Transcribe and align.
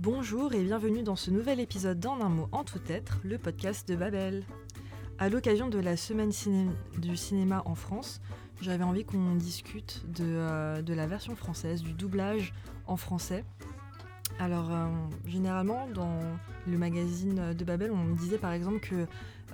Bonjour 0.00 0.54
et 0.54 0.62
bienvenue 0.62 1.02
dans 1.02 1.16
ce 1.16 1.28
nouvel 1.32 1.58
épisode 1.58 1.98
d'En 1.98 2.20
un 2.20 2.28
mot 2.28 2.48
en 2.52 2.62
tout 2.62 2.78
être, 2.88 3.18
le 3.24 3.36
podcast 3.36 3.88
de 3.88 3.96
Babel. 3.96 4.44
À 5.18 5.28
l'occasion 5.28 5.68
de 5.68 5.80
la 5.80 5.96
semaine 5.96 6.30
du 6.98 7.16
cinéma 7.16 7.62
en 7.64 7.74
France, 7.74 8.20
j'avais 8.60 8.84
envie 8.84 9.04
qu'on 9.04 9.34
discute 9.34 10.04
de, 10.06 10.22
euh, 10.24 10.82
la 10.86 11.06
version 11.08 11.34
française, 11.34 11.82
du 11.82 11.94
doublage 11.94 12.54
en 12.86 12.96
français. 12.96 13.44
Alors, 14.38 14.70
euh, 14.70 14.86
généralement, 15.26 15.88
dans 15.92 16.20
le 16.68 16.78
magazine 16.78 17.52
de 17.52 17.64
Babel, 17.64 17.90
on 17.90 18.14
disait 18.14 18.38
par 18.38 18.52
exemple 18.52 18.78
que 18.78 19.04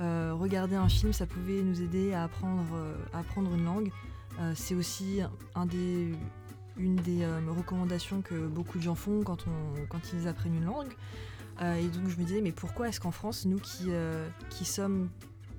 euh, 0.03 0.35
regarder 0.35 0.77
un 0.77 0.91
film, 0.91 1.15
ça 1.15 1.25
pouvait 1.25 1.63
nous 1.63 1.81
aider 1.81 2.13
à 2.13 2.25
apprendre 2.25 3.55
une 3.55 3.65
langue. 3.65 3.91
C'est 4.55 4.75
aussi 4.75 5.21
un 5.55 5.65
des, 5.65 6.13
une 6.77 6.97
des 6.97 7.27
recommandations 7.49 8.21
que 8.23 8.35
beaucoup 8.47 8.79
de 8.79 8.83
gens 8.83 8.95
font 8.95 9.23
quand, 9.23 9.47
on, 9.47 9.87
quand 9.89 10.01
ils 10.13 10.29
apprennent 10.29 10.57
une 10.57 10.65
langue. 10.65 10.93
et 11.61 11.89
donc, 11.89 12.09
je 12.09 12.17
me 12.19 12.25
disais, 12.25 12.41
mais 12.41 12.53
pourquoi 12.53 12.89
est-ce 12.89 13.01
qu'en 13.01 13.13
France, 13.13 13.45
nous 13.47 13.59
qui, 13.59 13.91
qui 14.51 14.65
sommes 14.65 15.09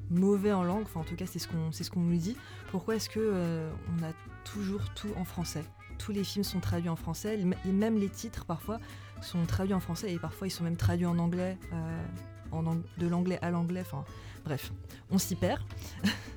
mauvais 0.10 0.52
en 0.52 0.64
langue, 0.64 0.84
enfin 0.84 1.02
en 1.02 1.04
tout 1.04 1.16
cas 1.16 1.26
c'est 1.26 1.40
ce 1.40 1.48
qu'on 1.48 1.72
ce 1.72 1.90
qu'on 1.90 2.02
nous 2.02 2.18
dit. 2.18 2.38
Pourquoi 2.72 2.96
est-ce 2.96 3.10
que 3.10 3.20
euh, 3.20 3.72
on 3.98 4.04
a 4.04 4.12
toujours 4.44 4.94
tout 4.94 5.10
en 5.18 5.26
français? 5.26 5.64
Tous 5.98 6.12
les 6.12 6.24
films 6.24 6.44
sont 6.44 6.60
traduits 6.60 6.90
en 6.90 6.96
français, 6.96 7.40
et 7.40 7.72
même 7.72 7.98
les 7.98 8.10
titres 8.10 8.46
parfois 8.46 8.80
sont 9.22 9.46
traduits 9.46 9.74
en 9.74 9.80
français 9.80 10.12
et 10.12 10.20
parfois 10.20 10.48
ils 10.48 10.52
sont 10.52 10.63
même 10.63 10.76
traduits 10.76 11.05
en 11.05 11.18
anglais, 11.20 11.58
euh, 11.74 12.05
en 12.52 12.63
de 12.63 13.08
l'anglais 13.08 13.40
à 13.41 13.50
l'anglais. 13.50 13.82
Enfin 13.82 14.04
bref, 14.44 14.72
on 15.10 15.18
s'y 15.18 15.36
perd. 15.36 15.62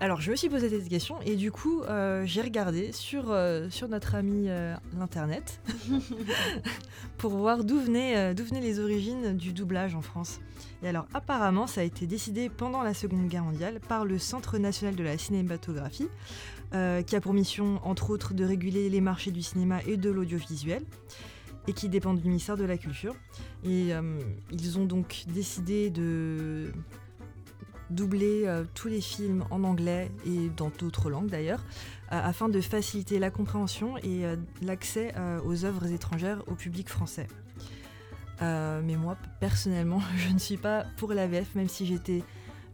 Alors 0.00 0.20
je 0.20 0.30
me 0.30 0.36
suis 0.36 0.48
posé 0.48 0.68
cette 0.68 0.88
question 0.88 1.20
et 1.22 1.34
du 1.34 1.50
coup 1.50 1.82
euh, 1.82 2.24
j'ai 2.24 2.40
regardé 2.40 2.92
sur, 2.92 3.36
sur 3.70 3.88
notre 3.88 4.14
ami 4.14 4.48
l'internet 4.96 5.60
pour 7.18 7.32
voir 7.32 7.64
d'où 7.64 7.80
venaient, 7.80 8.32
venaient 8.34 8.60
les 8.60 8.78
origines 8.78 9.36
du 9.36 9.52
doublage 9.52 9.94
en 9.96 10.02
France. 10.02 10.40
Et 10.82 10.88
alors 10.88 11.06
apparemment 11.14 11.66
ça 11.66 11.80
a 11.80 11.84
été 11.84 12.06
décidé 12.06 12.48
pendant 12.48 12.82
la 12.82 12.94
Seconde 12.94 13.26
Guerre 13.28 13.44
mondiale 13.44 13.80
par 13.88 14.04
le 14.04 14.18
Centre 14.18 14.58
national 14.58 14.94
de 14.94 15.02
la 15.02 15.18
cinématographie, 15.18 16.08
euh, 16.74 17.02
qui 17.02 17.16
a 17.16 17.20
pour 17.20 17.32
mission 17.32 17.80
entre 17.82 18.10
autres 18.10 18.34
de 18.34 18.44
réguler 18.44 18.90
les 18.90 19.00
marchés 19.00 19.30
du 19.30 19.42
cinéma 19.42 19.80
et 19.86 19.96
de 19.96 20.10
l'audiovisuel, 20.10 20.82
et 21.66 21.72
qui 21.72 21.88
dépend 21.88 22.14
du 22.14 22.22
ministère 22.22 22.56
de 22.56 22.64
la 22.64 22.76
Culture. 22.76 23.14
Et 23.64 23.94
euh, 23.94 24.20
ils 24.50 24.78
ont 24.78 24.84
donc 24.84 25.24
décidé 25.28 25.90
de 25.90 26.70
doubler 27.90 28.44
euh, 28.46 28.64
tous 28.74 28.88
les 28.88 29.00
films 29.00 29.44
en 29.50 29.64
anglais 29.64 30.10
et 30.26 30.50
dans 30.56 30.70
d'autres 30.78 31.10
langues 31.10 31.28
d'ailleurs, 31.28 31.64
afin 32.10 32.48
de 32.48 32.60
faciliter 32.60 33.18
la 33.18 33.30
compréhension 33.30 33.98
et 33.98 34.22
l'accès 34.62 35.12
aux 35.44 35.66
œuvres 35.66 35.92
étrangères 35.92 36.42
au 36.46 36.54
public 36.54 36.88
français. 36.88 37.26
Euh, 38.42 38.80
mais 38.84 38.96
moi, 38.96 39.16
personnellement, 39.40 40.00
je 40.16 40.32
ne 40.32 40.38
suis 40.38 40.56
pas 40.56 40.84
pour 40.96 41.12
la 41.12 41.26
VF, 41.26 41.54
même 41.54 41.68
si 41.68 41.86
j'étais 41.86 42.22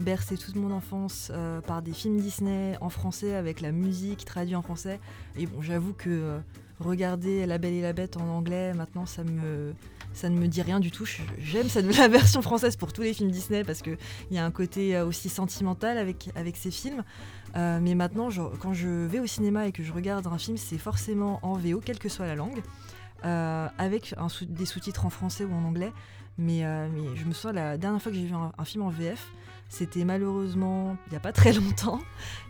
bercée 0.00 0.36
toute 0.36 0.56
mon 0.56 0.72
enfance 0.72 1.30
euh, 1.32 1.60
par 1.60 1.80
des 1.80 1.92
films 1.92 2.20
Disney 2.20 2.76
en 2.80 2.90
français 2.90 3.36
avec 3.36 3.60
la 3.60 3.72
musique 3.72 4.24
traduite 4.24 4.56
en 4.56 4.62
français. 4.62 5.00
Et 5.36 5.46
bon, 5.46 5.62
j'avoue 5.62 5.92
que 5.92 6.10
euh, 6.10 6.38
regarder 6.80 7.46
La 7.46 7.58
Belle 7.58 7.74
et 7.74 7.82
la 7.82 7.92
Bête 7.92 8.16
en 8.16 8.28
anglais, 8.28 8.74
maintenant, 8.74 9.06
ça 9.06 9.22
me 9.24 9.72
ça 10.14 10.30
ne 10.30 10.38
me 10.38 10.48
dit 10.48 10.62
rien 10.62 10.80
du 10.80 10.90
tout. 10.90 11.06
J'aime 11.38 11.68
la 11.98 12.08
version 12.08 12.40
française 12.40 12.76
pour 12.76 12.92
tous 12.92 13.02
les 13.02 13.12
films 13.12 13.30
Disney 13.30 13.64
parce 13.64 13.82
qu'il 13.82 13.98
y 14.30 14.38
a 14.38 14.44
un 14.44 14.50
côté 14.50 14.98
aussi 15.00 15.28
sentimental 15.28 15.98
avec, 15.98 16.30
avec 16.34 16.56
ces 16.56 16.70
films. 16.70 17.02
mais 17.54 17.94
maintenant, 17.94 18.28
quand 18.60 18.72
je 18.72 18.88
vais 18.88 19.20
au 19.20 19.26
cinéma 19.26 19.66
et 19.66 19.72
que 19.72 19.82
je 19.82 19.92
regarde 19.92 20.26
un 20.26 20.38
film, 20.38 20.56
c'est 20.56 20.78
forcément 20.78 21.40
en 21.42 21.54
VO, 21.54 21.80
quelle 21.84 21.98
que 21.98 22.08
soit 22.08 22.26
la 22.26 22.34
langue. 22.34 22.62
Euh, 23.24 23.68
avec 23.78 24.14
des 24.42 24.66
sous-titres 24.66 25.06
en 25.06 25.10
français 25.10 25.44
ou 25.44 25.54
en 25.54 25.64
anglais. 25.64 25.92
Mais, 26.36 26.66
euh, 26.66 26.88
je 27.14 27.24
me 27.24 27.32
souviens, 27.32 27.52
la 27.52 27.78
dernière 27.78 28.02
fois 28.02 28.12
que 28.12 28.18
j'ai 28.18 28.26
vu 28.26 28.34
un, 28.34 28.64
film 28.64 28.84
en 28.84 28.90
VF, 28.90 29.32
c'était 29.70 30.04
malheureusement 30.04 30.98
il 31.06 31.10
n'y 31.10 31.16
a 31.16 31.20
pas 31.20 31.32
très 31.32 31.52
longtemps, 31.52 32.00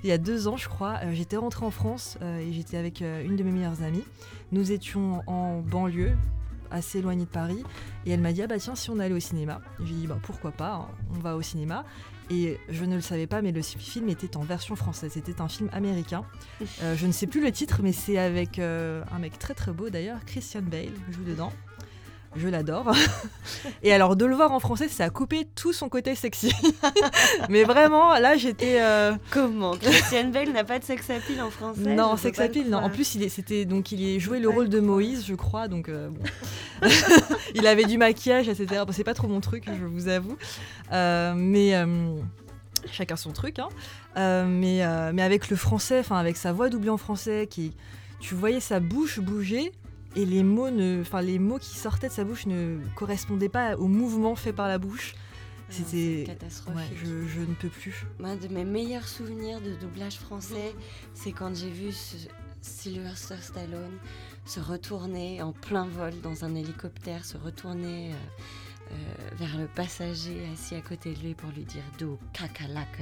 il 0.03 0.09
y 0.09 0.13
a 0.13 0.19
deux 0.19 0.49
ans 0.49 0.57
je 0.57 0.69
crois. 0.69 0.99
Euh, 1.05 1.13
j'étais 1.13 1.37
rentrée 1.37 1.65
en 1.65 1.71
France 1.71 2.19
et 2.23 2.53
j'étais 2.53 2.77
avec 2.77 3.03
une 3.03 3.37
de 3.37 3.43
mes 3.45 3.53
meilleures 3.53 3.83
amies. 3.83 4.05
Nous 4.51 4.73
étions 4.73 5.23
en 5.29 5.61
banlieue, 5.61 6.17
assez 6.75 6.99
éloignée 6.99 7.25
de 7.25 7.31
Paris, 7.31 7.63
et 8.05 8.11
elle 8.11 8.21
m'a 8.21 8.33
dit 8.33 8.43
ah 8.43 8.47
bah 8.47 8.59
tiens 8.59 8.75
si 8.75 8.91
on 8.91 8.99
allait 8.99 9.15
au 9.15 9.21
cinéma. 9.21 9.61
J'ai 9.83 9.95
dit 9.95 10.07
bah 10.07 10.19
pourquoi 10.23 10.51
pas, 10.51 10.75
hein, 10.75 10.89
on 11.15 11.19
va 11.19 11.37
au 11.37 11.43
cinéma. 11.43 11.85
Et 12.31 12.59
je 12.71 12.85
ne 12.85 12.95
le 12.95 13.03
savais 13.03 13.27
pas, 13.27 13.43
mais 13.43 13.53
le 13.53 13.61
film 13.61 14.09
était 14.09 14.37
en 14.37 14.43
version 14.43 14.77
française. 14.77 15.13
C'était 15.13 15.43
un 15.43 15.49
film 15.49 15.69
américain. 15.73 16.25
Euh, 16.83 16.97
je 16.97 17.07
ne 17.07 17.13
sais 17.13 17.27
plus 17.27 17.43
le 17.43 17.53
titre, 17.53 17.81
mais 17.83 17.93
c'est 17.93 18.17
avec 18.17 18.59
euh, 18.59 19.05
un 19.13 19.19
mec 19.19 19.39
très 19.39 19.53
très 19.53 19.73
beau 19.73 19.91
d'ailleurs, 19.91 20.25
Christian 20.25 20.63
Bale, 20.63 20.95
joue 21.11 21.25
dedans. 21.25 21.53
Je 22.37 22.49
l'adore. 22.49 22.93
Et 23.83 23.93
alors 23.93 24.17
de 24.17 24.25
le 24.25 24.35
voir 24.35 24.53
en 24.53 24.61
français, 24.61 24.89
ça 24.89 25.05
a 25.05 25.11
coupé 25.11 25.47
tout 25.55 25.73
son 25.73 25.89
côté 25.89 26.15
sexy. 26.15 26.53
Mais 27.49 27.65
vraiment, 27.65 28.15
là 28.19 28.37
j'étais. 28.37 28.81
Euh, 28.81 29.15
Comment 29.31 29.73
Christian 29.73 30.29
Bale 30.29 30.51
n'a 30.51 30.65
pas 30.65 30.79
de 30.79 30.85
sex 30.85 31.09
appeal 31.11 31.41
en 31.41 31.51
français 31.51 31.95
Non, 31.95 32.17
sex 32.17 32.39
appeal, 32.41 32.69
non. 32.69 32.79
En 32.79 32.91
plus, 32.91 33.15
il 33.15 33.31
c'était 33.31 33.65
donc 33.65 33.93
il 33.93 34.05
est 34.05 34.19
joué 34.19 34.41
le 34.41 34.49
rôle 34.49 34.69
de 34.69 34.81
Moïse, 34.81 35.25
je 35.27 35.35
crois. 35.35 35.69
Donc 35.69 35.91
bon. 35.91 36.89
il 37.55 37.67
avait 37.67 37.85
du 37.85 37.99
maquillage, 37.99 38.49
etc. 38.49 38.83
c'est 38.91 39.05
pas 39.05 39.15
trop 39.15 39.29
mon 39.29 39.41
truc, 39.41 39.65
je 39.67 39.85
vous 39.85 40.09
avoue. 40.09 40.37
Euh, 40.93 41.35
mais 41.37 41.75
euh, 41.75 42.17
chacun 42.91 43.17
son 43.17 43.33
truc. 43.33 43.59
Hein. 43.59 43.69
mais 44.47 44.83
mais 45.13 45.23
avec 45.23 45.51
le 45.51 45.57
français, 45.57 46.01
enfin 46.01 46.17
avec 46.17 46.37
sa 46.37 46.53
voix 46.53 46.69
doublée 46.69 46.91
en 46.91 46.99
français, 46.99 47.47
qui 47.49 47.73
tu 48.21 48.35
voyais 48.35 48.61
sa 48.61 48.81
bouche 48.81 49.21
bouger 49.21 49.71
et 50.17 50.25
les 50.25 50.43
mots, 50.43 50.71
ne, 50.71 51.01
enfin 51.01 51.23
les 51.23 51.39
mots 51.39 51.59
qui 51.59 51.77
sortaient 51.77 52.09
de 52.09 52.13
sa 52.13 52.25
bouche 52.25 52.47
ne 52.47 52.79
correspondaient 52.95 53.49
pas 53.49 53.77
au 53.77 53.89
mouvement 53.89 54.35
fait 54.35 54.53
par 54.53 54.69
la 54.69 54.79
bouche. 54.79 55.15
Ah, 55.17 55.73
C'était 55.73 56.25
catastrophique. 56.27 56.97
je, 57.03 57.41
ne 57.41 57.55
peux 57.55 57.69
plus. 57.69 58.07
Moi, 58.19 58.37
de 58.37 58.49
mes 58.49 58.65
meilleurs 58.65 59.09
souvenirs 59.09 59.61
de 59.61 59.75
doublage 59.75 60.19
français, 60.19 60.75
c'est 61.15 61.33
quand 61.33 61.55
j'ai 61.57 61.71
vu 61.71 61.91
Sylvester 62.61 63.37
Stallone 63.41 63.99
se 64.45 64.61
retourner 64.61 65.43
en 65.43 65.53
plein 65.53 65.87
vol 65.87 66.13
dans 66.23 66.45
un 66.45 66.55
hélicoptère, 66.55 67.25
se 67.25 67.39
retourner 67.39 68.13
euh, 68.13 68.15
euh, 68.93 68.95
vers 69.39 69.57
le 69.57 69.67
passager 69.67 70.47
assis 70.53 70.75
à 70.75 70.83
côté 70.83 71.15
de 71.15 71.21
lui 71.21 71.35
pour 71.35 71.51
lui 71.51 71.65
dire 71.65 71.83
Do 71.99 72.19
kakalak, 72.33 73.01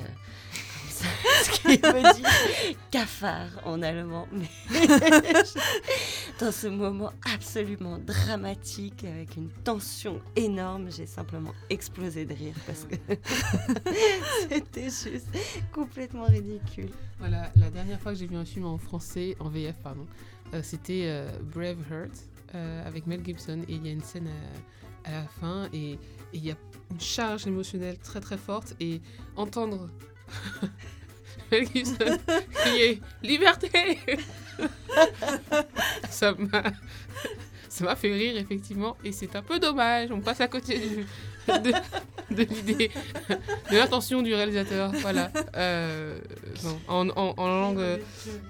ce 1.44 1.50
qui 1.50 1.76
veut 1.76 2.02
dire 2.02 2.76
cafard 2.90 3.48
en 3.64 3.82
allemand. 3.82 4.26
Mais 4.32 4.50
dans 6.40 6.52
ce 6.52 6.66
moment 6.66 7.12
absolument 7.34 7.98
dramatique, 7.98 9.04
avec 9.04 9.36
une 9.36 9.48
tension 9.64 10.20
énorme, 10.36 10.90
j'ai 10.90 11.06
simplement 11.06 11.52
explosé 11.70 12.24
de 12.24 12.34
rire 12.34 12.54
parce 12.66 12.84
que 12.84 12.96
c'était 14.48 14.84
juste 14.84 15.28
complètement 15.72 16.24
ridicule. 16.24 16.90
Voilà, 17.18 17.50
la 17.56 17.70
dernière 17.70 18.00
fois 18.00 18.12
que 18.12 18.18
j'ai 18.18 18.26
vu 18.26 18.36
un 18.36 18.44
film 18.44 18.66
en 18.66 18.78
français, 18.78 19.36
en 19.40 19.48
VF, 19.48 19.76
pardon, 19.82 20.06
euh, 20.54 20.60
c'était 20.62 21.24
Brave 21.54 21.76
Braveheart 21.76 22.12
avec 22.84 23.06
Mel 23.06 23.24
Gibson 23.24 23.62
et 23.68 23.74
il 23.74 23.86
y 23.86 23.88
a 23.88 23.92
une 23.92 24.02
scène 24.02 24.28
à 25.04 25.10
la 25.10 25.22
fin 25.24 25.68
et 25.72 25.98
il 26.32 26.44
y 26.44 26.50
a 26.50 26.54
une 26.90 27.00
charge 27.00 27.46
émotionnelle 27.46 27.98
très 27.98 28.20
très 28.20 28.36
forte 28.36 28.74
et 28.80 29.00
entendre 29.36 29.88
liberté. 33.22 33.98
Ça 36.10 36.34
m'a 36.38 36.62
ça 37.68 37.84
m'a 37.84 37.96
fait 37.96 38.12
rire 38.12 38.36
effectivement 38.36 38.98
et 39.02 39.12
c'est 39.12 39.34
un 39.34 39.42
peu 39.42 39.58
dommage. 39.58 40.10
On 40.12 40.20
passe 40.20 40.42
à 40.42 40.48
côté 40.48 40.78
de, 41.48 41.72
de 42.34 42.42
l'idée 42.42 42.90
de 43.70 43.76
l'intention 43.76 44.20
du 44.20 44.34
réalisateur. 44.34 44.92
Voilà. 45.00 45.30
Euh, 45.56 46.18
en, 46.88 47.08
en, 47.08 47.34
en 47.36 47.48
langue 47.48 48.00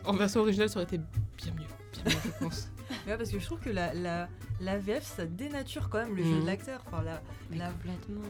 en 0.05 0.13
version 0.15 0.41
originale 0.41 0.69
ça 0.69 0.77
aurait 0.81 0.85
été 0.85 0.99
bien 0.99 1.53
mieux 1.57 1.67
bien 1.93 2.03
mieux 2.07 2.21
je 2.25 2.45
pense 2.45 2.69
parce 3.07 3.31
que 3.31 3.39
je 3.39 3.45
trouve 3.45 3.61
que 3.61 3.71
la, 3.71 3.93
la, 3.95 4.29
la 4.61 4.79
VF, 4.79 5.05
ça 5.05 5.27
dénature 5.27 5.89
quand 5.89 5.99
même 5.99 6.15
le 6.15 6.23
jeu 6.23 6.31
de 6.31 6.41
mhm. 6.41 6.47
l'acteur. 6.47 6.83
Enfin, 6.87 7.03
la, 7.03 7.23
la... 7.57 7.71
Complètement. 7.71 8.23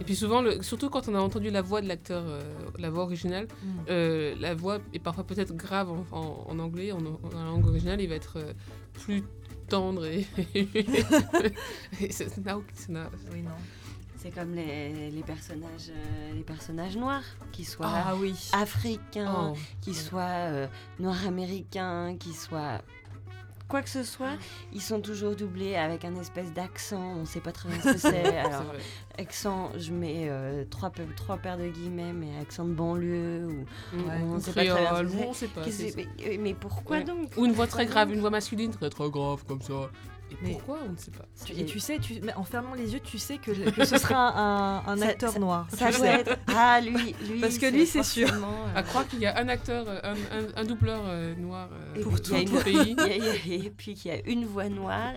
Et 0.00 0.04
puis, 0.04 0.16
souvent, 0.16 0.42
le, 0.42 0.62
surtout 0.62 0.90
quand 0.90 1.08
on 1.08 1.14
a 1.14 1.20
entendu 1.20 1.50
la 1.50 1.62
voix 1.62 1.80
de 1.80 1.88
l'acteur, 1.88 2.24
euh, 2.26 2.40
la 2.78 2.90
voix 2.90 3.04
originale, 3.04 3.46
mhm. 3.62 3.84
euh, 3.90 4.34
la 4.40 4.54
voix 4.54 4.78
est 4.92 4.98
parfois 4.98 5.24
peut-être 5.24 5.54
grave 5.54 5.90
en, 5.90 6.06
en, 6.48 6.58
anglais, 6.58 6.92
en, 6.92 7.04
en, 7.04 7.44
langue 7.44 7.66
originale, 7.66 8.00
il 8.00 8.08
va 8.08 8.14
être 8.14 8.38
euh, 8.38 8.52
plus 8.94 9.22
tendre 9.68 10.06
et. 10.06 10.26
c'est 12.10 12.28
oui, 12.36 13.42
non. 13.42 13.50
C'est 14.16 14.30
comme 14.30 14.54
les, 14.54 15.10
les 15.10 15.22
personnages, 15.22 15.90
les 16.32 16.44
personnages 16.44 16.96
noirs, 16.96 17.24
qui 17.50 17.64
soient 17.64 17.88
ah, 17.88 18.14
oui. 18.16 18.34
africains, 18.52 19.52
oh. 19.52 19.56
qui 19.80 19.94
soient 19.94 20.68
noirs-américains, 21.00 22.16
qui 22.20 22.32
soient 22.32 22.82
quoi 23.72 23.80
que 23.80 23.88
ce 23.88 24.04
soit, 24.04 24.36
ils 24.74 24.82
sont 24.82 25.00
toujours 25.00 25.34
doublés 25.34 25.76
avec 25.76 26.04
un 26.04 26.14
espèce 26.16 26.52
d'accent. 26.52 27.14
On 27.16 27.20
ne 27.20 27.24
sait 27.24 27.40
pas 27.40 27.52
très 27.52 27.70
bien 27.70 27.80
ce 27.80 27.92
que 27.92 27.98
c'est. 28.12 28.36
Alors, 28.36 28.66
accent, 29.18 29.72
je 29.78 29.92
mets 29.92 30.26
euh, 30.28 30.64
trois, 30.68 30.92
trois 31.16 31.38
paires 31.38 31.56
de 31.56 31.68
guillemets, 31.68 32.12
mais 32.12 32.38
accent 32.38 32.66
de 32.66 32.74
banlieue 32.74 33.46
ou 33.46 33.64
on 33.94 34.34
ne 34.34 34.40
sait 34.40 34.52
pas 34.52 34.64
très 35.62 35.70
bien. 35.70 36.38
mais, 36.38 36.52
pourquoi 36.52 37.02
donc? 37.02 37.32
Ou 37.38 37.46
une 37.46 37.52
voix 37.52 37.66
très 37.66 37.86
grave, 37.86 38.12
une 38.12 38.20
voix 38.20 38.28
masculine 38.28 38.72
très 38.72 38.90
très 38.90 39.08
grave 39.08 39.42
comme 39.48 39.62
ça. 39.62 39.90
Et 40.32 40.36
Mais- 40.42 40.52
pourquoi 40.52 40.78
On 40.86 40.92
ne 40.92 40.96
sait 40.96 41.10
pas. 41.10 41.24
Tu- 41.44 41.52
et 41.52 41.64
tu 41.64 41.78
sais, 41.80 41.98
tu, 41.98 42.20
mais 42.22 42.34
en 42.34 42.44
fermant 42.44 42.74
les 42.74 42.92
yeux, 42.92 43.00
tu 43.00 43.18
sais 43.18 43.38
que, 43.38 43.50
que 43.70 43.84
ce 43.84 43.98
sera 43.98 44.30
un, 44.88 45.00
acteur 45.02 45.32
ça- 45.32 45.38
noir. 45.38 45.66
Ça 45.72 45.90
doit 45.90 46.06
être. 46.06 46.36
Ah, 46.48 46.80
lui, 46.80 47.14
lui. 47.28 47.40
Parce 47.40 47.58
que 47.58 47.66
lui, 47.66 47.86
c'est 47.86 48.02
sûr. 48.02 48.28
euh, 48.32 48.74
À 48.76 48.82
croire 48.82 49.06
qu'il 49.06 49.20
y 49.20 49.26
a 49.26 49.38
un 49.38 49.48
acteur, 49.48 49.84
euh, 49.88 50.00
un, 50.02 50.14
un- 50.14 50.62
un 50.62 50.64
doubleur 50.64 51.02
euh, 51.06 51.34
noir 51.36 51.68
euh, 51.72 52.02
Pour 52.02 52.20
tout 52.20 52.34
le 52.34 52.62
pays. 52.62 52.94
y 52.98 53.00
a- 53.00 53.66
et 53.66 53.70
puis 53.70 53.94
qu'il 53.94 54.10
y 54.10 54.14
a 54.14 54.20
une 54.26 54.44
voix 54.46 54.68
noire. 54.68 55.12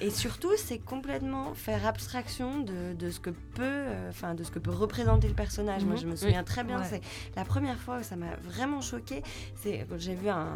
Et, 0.00 0.06
et 0.06 0.10
surtout, 0.10 0.50
c'est 0.56 0.78
complètement 0.78 1.54
faire 1.54 1.86
abstraction 1.86 2.60
de, 2.60 2.92
de 2.94 3.10
ce 3.10 3.20
que 3.20 3.30
peut, 3.30 3.62
euh, 3.62 4.08
enfin, 4.10 4.34
de 4.34 4.44
ce 4.44 4.50
que 4.50 4.58
peut 4.58 4.70
représenter 4.70 5.28
le 5.28 5.34
personnage. 5.34 5.84
Moi, 5.84 5.94
Mhm. 5.94 6.00
je 6.00 6.06
me 6.06 6.12
Oui. 6.12 6.18
souviens 6.18 6.44
très 6.44 6.64
bien. 6.64 6.78
Ouais. 6.80 6.86
C'est 6.88 7.02
la 7.36 7.44
première 7.44 7.78
fois 7.78 7.98
où 7.98 8.02
ça 8.02 8.16
m'a 8.16 8.36
vraiment 8.44 8.80
choqué. 8.80 9.22
C'est 9.62 9.86
quand 9.88 9.98
j'ai 9.98 10.14
vu 10.14 10.28
un, 10.28 10.48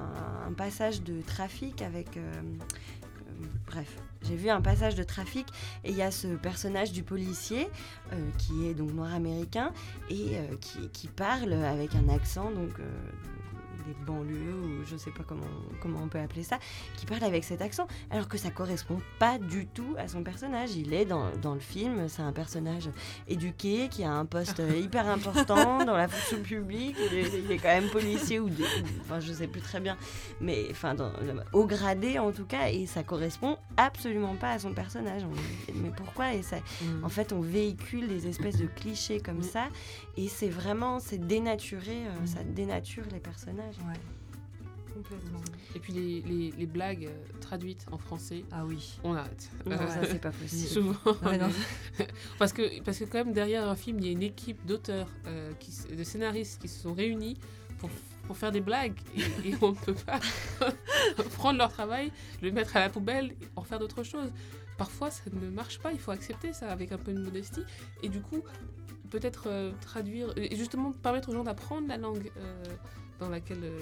un 0.49 0.53
passage 0.56 1.03
de 1.03 1.21
trafic 1.23 1.83
avec. 1.83 2.19
Bref, 3.67 3.97
j'ai 4.23 4.37
vu 4.37 4.49
un 4.49 4.61
passage 4.61 4.95
de 4.95 5.03
trafic 5.03 5.47
et 5.85 5.91
il 5.91 5.97
y 5.97 6.03
a 6.03 6.11
ce 6.11 6.29
personnage 6.29 6.93
du 6.93 7.03
policier 7.03 7.69
euh, 8.13 8.31
qui 8.39 8.67
est 8.67 8.75
donc 8.75 8.93
noir 8.93 9.13
américain 9.13 9.73
et 10.11 10.37
euh, 10.39 10.57
qui, 10.61 10.89
qui 10.89 11.09
parle 11.09 11.53
avec 11.53 11.95
un 11.95 12.09
accent 12.09 12.51
donc 12.51 12.79
euh, 12.81 12.91
des 13.87 13.95
banlieues 14.07 14.55
ou 14.55 14.85
je 14.87 14.97
sais 14.97 15.11
pas 15.11 15.25
comment 15.27 15.43
comment 15.81 16.01
on 16.03 16.09
peut 16.09 16.19
appeler 16.19 16.43
ça 16.43 16.59
qui 16.97 17.07
parle 17.07 17.23
avec 17.25 17.45
cet 17.45 17.61
accent 17.63 17.87
alors 18.11 18.29
que 18.29 18.39
ça 18.39 18.51
correspond 18.51 19.01
pas 19.19 19.39
du 19.39 19.67
tout 19.67 19.95
à 19.99 20.09
son 20.09 20.23
personnage 20.23 20.75
il 20.77 20.93
est 20.95 21.05
dans, 21.05 21.31
dans 21.43 21.55
le 21.55 21.61
film 21.61 22.09
c'est 22.09 22.23
un 22.23 22.33
personnage 22.33 22.89
éduqué 23.29 23.89
qui 23.91 24.05
a 24.05 24.13
un 24.13 24.25
poste 24.25 24.63
hyper 24.77 25.09
important 25.09 25.85
dans 25.85 25.97
la 25.97 26.09
fonction 26.09 26.43
publique 26.43 26.97
il 27.11 27.19
est, 27.19 27.39
il 27.45 27.51
est 27.51 27.59
quand 27.59 27.69
même 27.69 27.89
policier 27.91 28.41
ou, 28.41 28.49
de- 28.49 28.65
enfin 29.03 29.21
je 29.21 29.33
sais 29.33 29.47
plus 29.49 29.61
très 29.61 29.81
bien 29.81 29.97
mais 30.41 30.67
enfin 30.71 30.95
dans- 30.95 31.13
au 31.53 31.67
gradé 31.67 32.19
en 32.19 32.33
tout 32.33 32.47
cas 32.47 32.69
et 32.69 32.87
ça 32.87 33.03
correspond 33.03 33.57
absolument 33.77 34.35
pas 34.37 34.53
à 34.53 34.59
son 34.59 34.73
personnage 34.73 35.23
On- 35.25 35.73
mais 35.75 35.91
pourquoi? 35.97 36.33
Et 36.35 36.43
ça 36.43 36.57
Mm. 36.83 37.05
en 37.05 37.09
fait, 37.09 37.33
on 37.33 37.41
véhicule 37.41 38.09
des 38.09 38.27
espèces 38.27 38.57
de 38.59 38.67
clichés 38.67 39.21
comme 39.21 39.39
Mm. 39.39 39.43
ça, 39.43 39.65
et 40.17 40.29
c'est 40.29 40.49
vraiment, 40.49 40.99
c'est 41.01 41.19
dénaturé, 41.19 42.07
euh, 42.07 42.23
Mm. 42.23 42.27
ça 42.27 42.39
dénature 42.45 43.05
les 43.13 43.19
personnages. 43.21 43.74
Ouais. 43.87 43.94
Complètement. 44.94 45.41
Et 45.75 45.81
puis 45.81 45.93
les, 45.93 46.21
les- 46.23 46.53
les 46.53 46.67
blagues 46.67 47.06
euh, 47.06 47.38
traduites 47.41 47.85
en 47.91 47.99
français, 47.99 48.44
Ah 48.53 48.65
oui. 48.65 48.97
on 49.03 49.15
arrête. 49.15 49.50
Non, 49.67 49.76
ça 49.76 50.05
c'est 50.06 50.21
pas 50.21 50.31
possible. 50.43 50.69
Souvent. 50.69 50.94
Ouais, 51.25 51.37
non. 51.37 51.49
parce, 52.38 52.53
que, 52.53 52.81
parce 52.82 52.99
que 53.00 53.05
quand 53.05 53.19
même 53.25 53.32
derrière 53.32 53.69
un 53.69 53.75
film, 53.75 53.99
il 53.99 54.06
y 54.06 54.09
a 54.11 54.12
une 54.12 54.23
équipe 54.23 54.65
d'auteurs, 54.67 55.09
euh, 55.26 55.53
qui 55.59 55.73
de 55.97 56.05
scénaristes 56.05 56.61
qui 56.62 56.69
se 56.69 56.81
sont 56.81 56.94
réunis 56.94 57.37
pour, 57.79 57.91
pour 58.29 58.37
faire 58.37 58.53
des 58.53 58.61
blagues. 58.61 58.99
Et, 59.17 59.49
et 59.50 59.55
on 59.61 59.71
ne 59.71 59.77
peut 59.77 59.94
pas 59.94 60.20
prendre 61.35 61.59
leur 61.59 61.73
travail, 61.73 62.12
le 62.41 62.53
mettre 62.53 62.77
à 62.77 62.81
la 62.81 62.88
poubelle, 62.88 63.32
et 63.32 63.49
en 63.56 63.62
faire 63.62 63.81
d'autres 63.81 64.05
choses. 64.05 64.31
Parfois, 64.79 65.11
ça 65.11 65.23
ne 65.32 65.50
marche 65.50 65.81
pas, 65.81 65.93
il 65.93 65.99
faut 65.99 66.12
accepter 66.12 66.53
ça 66.53 66.70
avec 66.70 66.93
un 66.93 66.99
peu 66.99 67.12
de 67.12 67.19
modestie. 67.20 67.62
Et 68.05 68.09
du 68.09 68.20
coup, 68.20 68.43
peut-être 69.11 69.44
euh, 69.49 69.73
traduire, 69.81 70.32
et 70.37 70.55
justement 70.55 70.93
permettre 70.93 71.31
aux 71.31 71.32
gens 71.32 71.44
d'apprendre 71.44 71.88
la 71.88 71.97
langue. 71.97 72.31
euh, 72.37 72.62
dans 73.21 73.29
laquelle 73.29 73.63
euh, 73.63 73.79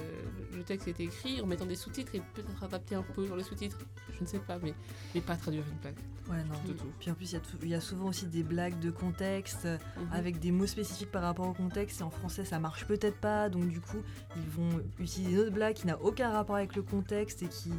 le 0.55 0.63
texte 0.63 0.87
est 0.87 0.99
écrit, 0.99 1.41
en 1.41 1.45
mettant 1.47 1.65
des 1.65 1.75
sous-titres 1.75 2.13
et 2.15 2.21
peut-être 2.33 2.63
adapter 2.63 2.95
un 2.95 3.01
peu 3.01 3.25
sur 3.25 3.35
les 3.35 3.43
sous-titres, 3.43 3.77
je 4.15 4.21
ne 4.21 4.27
sais 4.27 4.39
pas, 4.39 4.59
mais, 4.61 4.73
mais 5.15 5.21
pas 5.21 5.35
traduire 5.35 5.63
une 5.67 5.77
blague. 5.79 5.95
Ouais, 6.29 6.43
non. 6.45 6.59
Du 6.65 6.73
tout. 6.75 6.85
Puis 6.99 7.11
en 7.11 7.15
plus, 7.15 7.31
il 7.31 7.33
y 7.33 7.37
a 7.37 7.39
tout- 7.39 7.57
il 7.63 7.67
y, 7.69 7.75
a 7.75 7.81
souvent 7.81 8.05
aussi 8.07 8.27
des 8.27 8.43
blagues 8.43 8.79
de 8.79 8.91
contexte, 8.91 9.65
Mhm. 9.65 9.79
avec 10.13 10.39
des 10.39 10.51
mots 10.51 10.67
spécifiques 10.67 11.11
par 11.11 11.23
rapport 11.23 11.47
au 11.47 11.53
contexte. 11.53 11.99
Et 11.99 12.03
en 12.03 12.09
français, 12.11 12.45
ça 12.45 12.59
marche 12.59 12.85
peut-être 12.85 13.17
pas. 13.17 13.49
Donc, 13.49 13.67
du 13.67 13.81
coup, 13.81 13.97
ils 14.37 14.49
vont 14.49 14.69
utiliser 14.99 15.33
une 15.33 15.39
autre 15.39 15.51
blague 15.51 15.75
qui 15.75 15.87
n'a 15.87 15.99
aucun 16.01 16.29
rapport 16.29 16.55
avec 16.55 16.75
le 16.75 16.81
contexte 16.83 17.43
et 17.43 17.47
qui, 17.47 17.71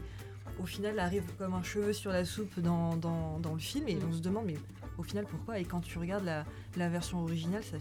au 0.58 0.66
final, 0.66 0.98
arrive 0.98 1.24
comme 1.38 1.54
un 1.54 1.62
cheveu 1.62 1.92
sur 1.94 2.10
la 2.10 2.24
soupe 2.26 2.60
dans, 2.60 2.96
dans, 2.96 3.38
dans 3.40 3.54
le 3.54 3.60
film. 3.60 3.88
Et 3.88 3.94
Mhm. 3.94 4.08
on 4.08 4.12
se 4.12 4.20
demande, 4.20 4.44
mais 4.46 4.56
au 4.98 5.02
final, 5.02 5.24
pourquoi? 5.24 5.58
Et 5.58 5.64
quand 5.64 5.80
tu 5.80 5.98
regardes 5.98 6.24
la, 6.24 6.44
la 6.76 6.88
version 6.90 7.22
originale, 7.22 7.62
ça, 7.64 7.78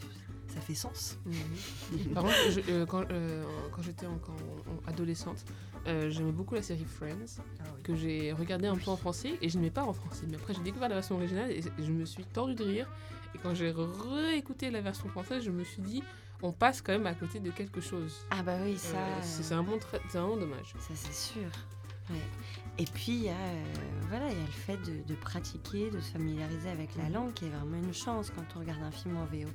ça 0.53 0.61
fait 0.61 0.75
sens. 0.75 1.17
Mhm. 1.25 2.13
Par 2.13 2.23
contre, 2.23 2.35
je- 2.51 2.71
euh, 2.71 2.85
quand, 2.85 3.03
euh, 3.11 3.43
quand 3.71 3.81
j'étais 3.81 4.05
encore 4.05 4.35
en- 4.35 4.71
en 4.87 4.89
adolescente, 4.91 5.43
euh, 5.87 6.09
j'aimais 6.09 6.31
beaucoup 6.31 6.55
la 6.55 6.61
série 6.61 6.85
Friends, 6.85 7.41
que 7.83 7.95
j'ai 7.95 8.31
regardée 8.33 8.67
un 8.67 8.75
peu 8.77 8.91
en 8.91 8.97
français, 8.97 9.37
et 9.41 9.49
je 9.49 9.57
n'aimais 9.57 9.71
pas 9.71 9.83
en 9.83 9.93
français. 9.93 10.25
Mais 10.29 10.35
après, 10.37 10.53
j'ai 10.53 10.61
découvert 10.61 10.89
la 10.89 10.95
version 10.95 11.15
originale, 11.15 11.51
et 11.51 11.61
je 11.79 11.91
me 11.91 12.05
suis 12.05 12.23
tordu 12.25 12.55
de 12.55 12.63
rire. 12.63 12.87
Et 13.35 13.39
quand 13.39 13.53
j'ai 13.55 13.71
réécouté 13.71 14.69
la 14.69 14.81
version 14.81 15.09
française, 15.09 15.43
je 15.43 15.49
me 15.51 15.63
suis 15.63 15.81
dit, 15.81 16.03
on 16.41 16.51
passe 16.51 16.81
quand 16.81 16.91
même 16.93 17.07
à 17.07 17.13
côté 17.15 17.39
de 17.39 17.49
quelque 17.51 17.81
chose. 17.81 18.13
Ah 18.29 18.43
bah 18.43 18.57
oui, 18.63 18.77
ça, 18.77 18.97
c'est 19.21 19.43
c'est 19.43 19.53
vraiment 19.55 20.37
dommage. 20.37 20.73
ça 20.79 20.93
c'est 20.93 21.13
sûr. 21.13 21.49
Ouais. 22.09 22.17
Et 22.79 22.85
puis 22.85 23.11
il 23.11 23.23
y 23.23 23.29
a, 23.29 23.33
euh, 23.33 23.63
voilà, 24.09 24.29
il 24.29 24.37
y 24.37 24.41
a 24.41 24.45
le 24.45 24.51
fait 24.51 24.77
de, 24.77 25.03
de 25.07 25.15
pratiquer, 25.15 25.91
de 25.91 25.99
se 25.99 26.11
familiariser 26.11 26.69
avec 26.69 26.95
la 26.95 27.09
langue, 27.09 27.33
qui 27.33 27.45
est 27.45 27.49
vraiment 27.49 27.77
une 27.77 27.93
chance 27.93 28.31
quand 28.35 28.43
on 28.55 28.59
regarde 28.59 28.81
un 28.81 28.91
film 28.91 29.17
en 29.17 29.25
VO. 29.25 29.49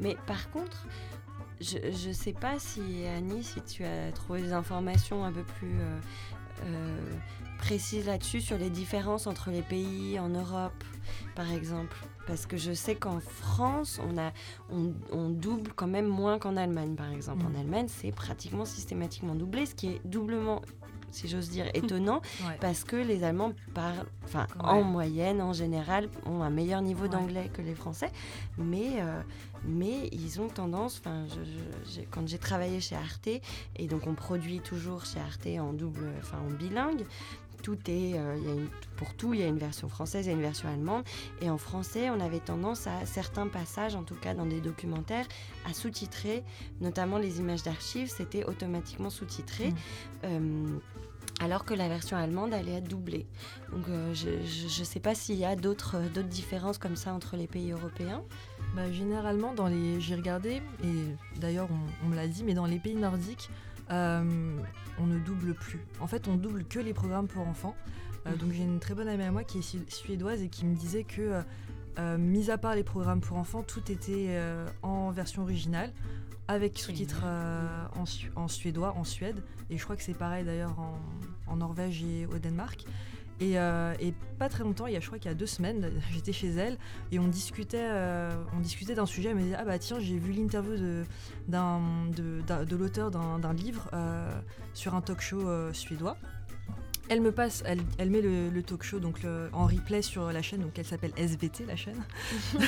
Mais 0.00 0.16
par 0.26 0.50
contre, 0.50 0.86
je 1.60 2.08
ne 2.08 2.12
sais 2.12 2.32
pas 2.32 2.58
si 2.58 3.06
Annie, 3.06 3.44
si 3.44 3.62
tu 3.62 3.84
as 3.84 4.10
trouvé 4.12 4.42
des 4.42 4.52
informations 4.52 5.24
un 5.24 5.32
peu 5.32 5.44
plus 5.44 5.80
euh, 5.80 6.00
euh, 6.64 7.12
précises 7.58 8.06
là-dessus 8.06 8.40
sur 8.40 8.58
les 8.58 8.70
différences 8.70 9.26
entre 9.26 9.50
les 9.50 9.62
pays 9.62 10.18
en 10.18 10.28
Europe, 10.28 10.84
par 11.34 11.50
exemple. 11.52 11.96
Parce 12.26 12.46
que 12.46 12.56
je 12.56 12.72
sais 12.72 12.94
qu'en 12.94 13.20
France, 13.20 14.00
on, 14.02 14.18
a, 14.18 14.32
on, 14.70 14.92
on 15.12 15.28
double 15.28 15.72
quand 15.74 15.86
même 15.86 16.06
moins 16.06 16.38
qu'en 16.38 16.56
Allemagne, 16.56 16.96
par 16.96 17.10
exemple. 17.12 17.44
Mm. 17.44 17.54
En 17.54 17.60
Allemagne, 17.60 17.86
c'est 17.88 18.12
pratiquement 18.12 18.64
systématiquement 18.64 19.34
doublé, 19.34 19.66
ce 19.66 19.74
qui 19.74 19.88
est 19.88 20.00
doublement, 20.04 20.62
si 21.14 21.28
j'ose 21.28 21.48
dire, 21.48 21.66
étonnant, 21.74 22.20
Ouais. 22.46 22.56
parce 22.60 22.84
que 22.84 22.96
les 22.96 23.24
Allemands 23.24 23.52
parlent, 23.72 24.04
enfin, 24.24 24.46
Ouais. 24.56 24.62
en 24.70 24.82
moyenne, 24.82 25.40
en 25.40 25.52
général, 25.52 26.08
ont 26.26 26.42
un 26.42 26.50
meilleur 26.50 26.82
niveau 26.82 27.08
d'anglais 27.08 27.50
que 27.52 27.62
les 27.62 27.74
Français, 27.74 28.10
mais, 28.58 29.00
euh, 29.00 29.20
mais 29.64 30.08
ils 30.12 30.40
ont 30.40 30.48
tendance, 30.48 31.00
enfin, 31.04 31.24
quand 32.10 32.26
j'ai 32.28 32.38
travaillé 32.38 32.80
chez 32.80 32.96
Arte, 32.96 33.28
et 33.76 33.86
donc 33.86 34.06
on 34.06 34.14
produit 34.14 34.60
toujours 34.60 35.04
chez 35.06 35.20
Arte 35.20 35.46
en 35.58 35.72
double, 35.72 36.08
enfin, 36.18 36.38
en 36.38 36.50
bilingue, 36.52 37.04
tout 37.64 37.78
est, 37.88 38.12
euh, 38.18 38.36
il 38.38 38.44
y 38.46 38.50
a 38.50 38.54
une- 38.54 38.68
pour 38.96 39.14
tout, 39.14 39.32
il 39.32 39.40
y 39.40 39.42
a 39.42 39.46
une 39.46 39.58
version 39.58 39.88
française 39.88 40.28
et 40.28 40.32
une 40.32 40.42
version 40.42 40.68
allemande. 40.68 41.02
Et 41.40 41.48
en 41.48 41.56
français, 41.58 42.10
on 42.10 42.20
avait 42.20 42.38
tendance 42.38 42.86
à 42.86 43.06
certains 43.06 43.48
passages, 43.48 43.96
en 43.96 44.04
tout 44.04 44.14
cas 44.14 44.34
dans 44.34 44.44
des 44.46 44.60
documentaires, 44.60 45.26
à 45.68 45.72
sous-titrer, 45.72 46.44
notamment 46.80 47.16
les 47.18 47.40
images 47.40 47.62
d'archives, 47.62 48.10
c'était 48.14 48.44
automatiquement 48.44 49.08
sous-titré. 49.10 49.70
Mm. 49.70 49.74
Euh, 50.24 50.78
alors 51.40 51.64
que 51.64 51.74
la 51.74 51.88
version 51.88 52.16
allemande 52.16 52.54
allait 52.54 52.74
être 52.74 52.86
doublée. 52.88 53.26
Donc 53.72 53.88
euh, 53.88 54.14
je 54.14 54.28
ne 54.80 54.84
sais 54.84 55.00
pas 55.00 55.14
s'il 55.16 55.34
y 55.36 55.44
a 55.44 55.56
d'autres 55.56 55.98
d'autres 56.14 56.28
différences 56.28 56.78
comme 56.78 56.96
ça 56.96 57.12
entre 57.12 57.36
les 57.36 57.48
pays 57.48 57.72
européens. 57.72 58.22
Bah, 58.76 58.92
généralement, 58.92 59.52
dans 59.54 59.66
les, 59.68 60.00
j'ai 60.00 60.14
regardé, 60.14 60.62
et 60.84 61.40
d'ailleurs 61.40 61.68
on, 61.72 62.06
on 62.06 62.08
me 62.10 62.14
l'a 62.14 62.28
dit, 62.28 62.44
mais 62.44 62.54
dans 62.54 62.66
les 62.66 62.78
pays 62.78 62.94
nordiques, 62.94 63.48
euh, 63.90 64.56
on 64.98 65.06
ne 65.06 65.18
double 65.18 65.54
plus. 65.54 65.80
En 66.00 66.06
fait, 66.06 66.28
on 66.28 66.36
double 66.36 66.64
que 66.64 66.78
les 66.78 66.94
programmes 66.94 67.26
pour 67.28 67.46
enfants. 67.46 67.74
Euh, 68.26 68.34
donc 68.36 68.52
j'ai 68.52 68.62
une 68.62 68.78
très 68.80 68.94
bonne 68.94 69.08
amie 69.08 69.22
à 69.24 69.30
moi 69.32 69.44
qui 69.44 69.58
est 69.58 69.62
su- 69.62 69.84
suédoise 69.88 70.40
et 70.42 70.48
qui 70.48 70.64
me 70.64 70.74
disait 70.74 71.04
que, 71.04 71.20
euh, 71.20 71.42
euh, 71.98 72.18
mis 72.18 72.50
à 72.50 72.58
part 72.58 72.74
les 72.74 72.84
programmes 72.84 73.20
pour 73.20 73.36
enfants, 73.36 73.62
tout 73.62 73.90
était 73.92 74.26
euh, 74.30 74.66
en 74.82 75.10
version 75.10 75.42
originale, 75.42 75.92
avec 76.48 76.78
sous-titres 76.78 77.24
en, 77.96 78.04
su- 78.06 78.30
en 78.36 78.48
suédois, 78.48 78.94
en 78.96 79.04
Suède. 79.04 79.42
Et 79.70 79.78
je 79.78 79.84
crois 79.84 79.96
que 79.96 80.02
c'est 80.02 80.12
pareil 80.16 80.44
d'ailleurs 80.44 80.78
en, 80.78 80.98
en 81.46 81.56
Norvège 81.56 82.02
et 82.02 82.26
au 82.26 82.38
Danemark. 82.38 82.84
Et, 83.40 83.58
euh, 83.58 83.94
et 83.98 84.14
pas 84.38 84.48
très 84.48 84.62
longtemps, 84.62 84.86
il 84.86 84.92
y 84.92 84.96
a, 84.96 85.00
je 85.00 85.06
crois 85.06 85.18
qu'il 85.18 85.30
y 85.30 85.34
a 85.34 85.36
deux 85.36 85.46
semaines, 85.46 85.90
j'étais 86.12 86.32
chez 86.32 86.50
elle 86.50 86.78
et 87.10 87.18
on 87.18 87.26
discutait, 87.26 87.78
euh, 87.80 88.32
on 88.56 88.60
discutait 88.60 88.94
d'un 88.94 89.06
sujet. 89.06 89.30
Elle 89.30 89.36
me 89.36 89.42
disait 89.42 89.56
ah 89.58 89.64
bah 89.64 89.78
tiens 89.78 89.98
j'ai 89.98 90.18
vu 90.18 90.32
l'interview 90.32 90.76
de, 90.76 92.76
l'auteur 92.76 93.10
d'un, 93.10 93.52
livre 93.52 93.88
euh, 93.92 94.30
sur 94.72 94.94
un 94.94 95.00
talk 95.00 95.20
show 95.20 95.42
suédois. 95.72 96.16
Elle 97.10 97.20
me 97.20 97.32
passe, 97.32 97.62
elle, 97.66 97.80
elle 97.98 98.08
met 98.08 98.22
le, 98.22 98.48
le 98.48 98.62
talk 98.62 98.82
show 98.82 98.98
donc 98.98 99.22
le- 99.22 99.50
en 99.52 99.66
replay 99.66 100.00
sur 100.00 100.32
la 100.32 100.40
chaîne, 100.40 100.60
donc 100.60 100.78
elle 100.78 100.86
s'appelle 100.86 101.12
SVT 101.18 101.66
la 101.66 101.76
chaîne. 101.76 102.02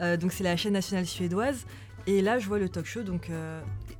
Donc 0.20 0.32
c'est 0.32 0.42
la 0.42 0.56
chaîne 0.56 0.72
nationale 0.72 1.06
suédoise. 1.06 1.66
Et 2.06 2.22
là 2.22 2.38
je 2.38 2.48
vois 2.48 2.58
le 2.58 2.68
talk 2.68 2.86
show 2.86 3.02
donc 3.02 3.30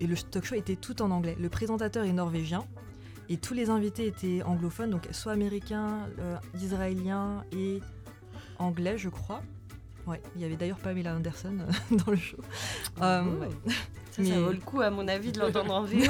et 0.01 0.07
le 0.07 0.17
talk 0.17 0.45
show 0.45 0.55
était 0.55 0.77
tout 0.77 1.03
en 1.03 1.11
anglais. 1.11 1.37
Le 1.39 1.49
présentateur 1.49 2.05
est 2.05 2.13
norvégien 2.13 2.65
et 3.33 3.37
tous 3.39 3.55
les 3.55 3.71
invités 3.71 4.07
étaient 4.07 4.43
anglophones, 4.43 4.91
donc 4.91 5.09
soit 5.13 5.33
américains, 5.33 6.09
euh, 6.19 6.37
israéliens 6.61 7.45
et 7.53 7.81
anglais 8.59 8.99
je 8.99 9.09
crois. 9.09 9.43
Ouais, 10.07 10.21
il 10.35 10.43
y 10.43 10.45
avait 10.45 10.57
d'ailleurs 10.57 10.79
Pamela 10.79 11.15
Anderson 11.15 11.59
euh, 11.61 11.97
dans 12.05 12.11
le 12.11 12.17
show. 12.19 12.37
Euh, 13.01 13.23
Oh. 13.25 13.41
ouais. 13.41 13.49
Ça, 14.11 14.21
Mais- 14.23 14.29
ça 14.31 14.41
vaut 14.41 14.51
le 14.53 14.59
coup 14.59 14.81
à 14.81 14.91
mon 14.91 15.07
avis 15.09 15.33
de 15.33 15.41
l'entendre 15.41 15.73
en 15.75 15.83
VO. 15.85 15.97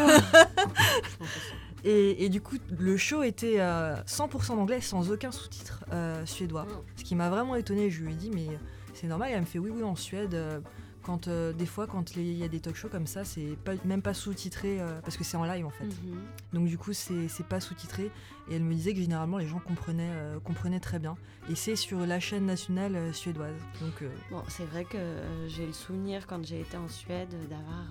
Et, 1.85 2.25
et 2.25 2.29
du 2.29 2.41
coup, 2.41 2.57
le 2.79 2.97
show 2.97 3.25
était 3.25 3.57
euh, 3.59 3.97
100% 4.07 4.53
en 4.53 4.59
anglais 4.59 4.81
sans 4.81 5.11
aucun 5.11 5.33
sous-titre 5.33 5.85
euh, 5.93 6.25
suédois. 6.27 6.63
Wow. 6.63 6.85
Ce 6.97 7.03
qui 7.03 7.17
m'a 7.17 7.29
vraiment 7.29 7.57
étonné. 7.57 7.91
Je 7.91 8.05
lui 8.05 8.13
ai 8.13 8.15
dit, 8.15 8.31
mais 8.33 8.47
c'est 8.95 9.09
normal. 9.09 9.31
Et 9.31 9.33
elle 9.33 9.41
me 9.41 9.47
fait, 9.47 9.59
oui, 9.59 9.71
oui, 9.75 9.83
en 9.83 9.97
Suède, 9.97 10.35
euh, 10.35 10.61
Quand 11.03 11.27
euh, 11.29 11.53
des 11.53 11.67
fois, 11.67 11.87
quand 11.87 12.15
il 12.17 12.33
y 12.35 12.45
a 12.45 12.49
des 12.49 12.61
talk 12.61 12.77
shows 12.77 12.89
comme 12.89 13.07
ça, 13.09 13.25
c'est 13.25 13.57
pas, 13.65 13.73
même 13.85 14.03
pas 14.03 14.15
sous-titré 14.15 14.81
euh, 14.81 15.01
parce 15.03 15.17
que 15.17 15.25
c'est 15.25 15.37
en 15.37 15.45
live 15.45 15.67
en 15.67 15.71
fait. 15.71 15.85
Mhm. 15.85 16.19
Donc 16.53 16.67
du 16.69 16.79
coup, 16.79 16.93
c'est 16.93 17.27
c'est 17.29 17.47
pas 17.47 17.61
sous-titré. 17.61 18.11
Et 18.51 18.55
elle 18.57 18.63
me 18.65 18.75
disait 18.75 18.93
que 18.95 19.01
généralement 19.01 19.39
les 19.39 19.47
gens 19.47 19.59
comprenaient, 19.61 20.11
euh, 20.13 20.39
comprenaient 20.41 20.81
très 20.81 20.99
bien. 20.99 21.17
Et 21.51 21.55
c'est 21.55 21.77
sur 21.77 21.99
la 22.07 22.21
chaîne 22.21 22.47
nationale 22.47 22.95
euh, 22.97 23.13
suédoise. 23.13 23.55
Donc 23.81 24.03
euh, 24.03 24.11
Bon, 24.31 24.43
c'est 24.49 24.65
vrai 24.65 24.85
que 24.85 24.97
euh, 24.97 25.49
j'ai 25.49 25.67
le 25.67 25.73
souvenir 25.73 26.27
quand 26.27 26.45
j'ai 26.45 26.61
été 26.61 26.77
en 26.77 26.89
Suède 26.89 27.31
d'avoir 27.51 27.87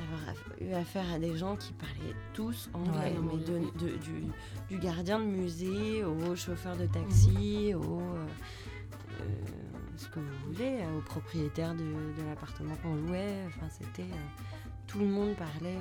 euh, 0.00 0.64
eu 0.64 0.72
affaire 0.74 1.10
à 1.12 1.18
des 1.18 1.36
gens 1.36 1.56
qui 1.56 1.72
parlaient 1.72 2.14
tous 2.34 2.68
anglais, 2.74 3.14
Ouais. 3.14 3.20
mais 3.22 3.38
de- 3.44 3.78
de- 3.78 3.96
du, 3.96 4.24
du 4.68 4.78
gardien 4.78 5.18
de 5.18 5.24
musée 5.24 6.04
au 6.04 6.36
chauffeur 6.36 6.76
de 6.76 6.86
taxi, 6.86 7.72
au 7.74 8.00
euh, 8.00 8.26
euh, 9.20 9.24
ce 9.98 10.08
que 10.08 10.20
vous 10.20 10.52
voulez, 10.52 10.80
euh, 10.80 10.98
au 10.98 11.00
propriétaire 11.00 11.74
de, 11.74 11.84
l'appartement 12.26 12.74
qu'on 12.76 12.94
louait. 12.94 13.44
Enfin, 13.46 13.66
c'était 13.70 14.02
euh, 14.02 14.44
tout 14.86 14.98
le 14.98 15.06
monde 15.06 15.34
parlait 15.36 15.78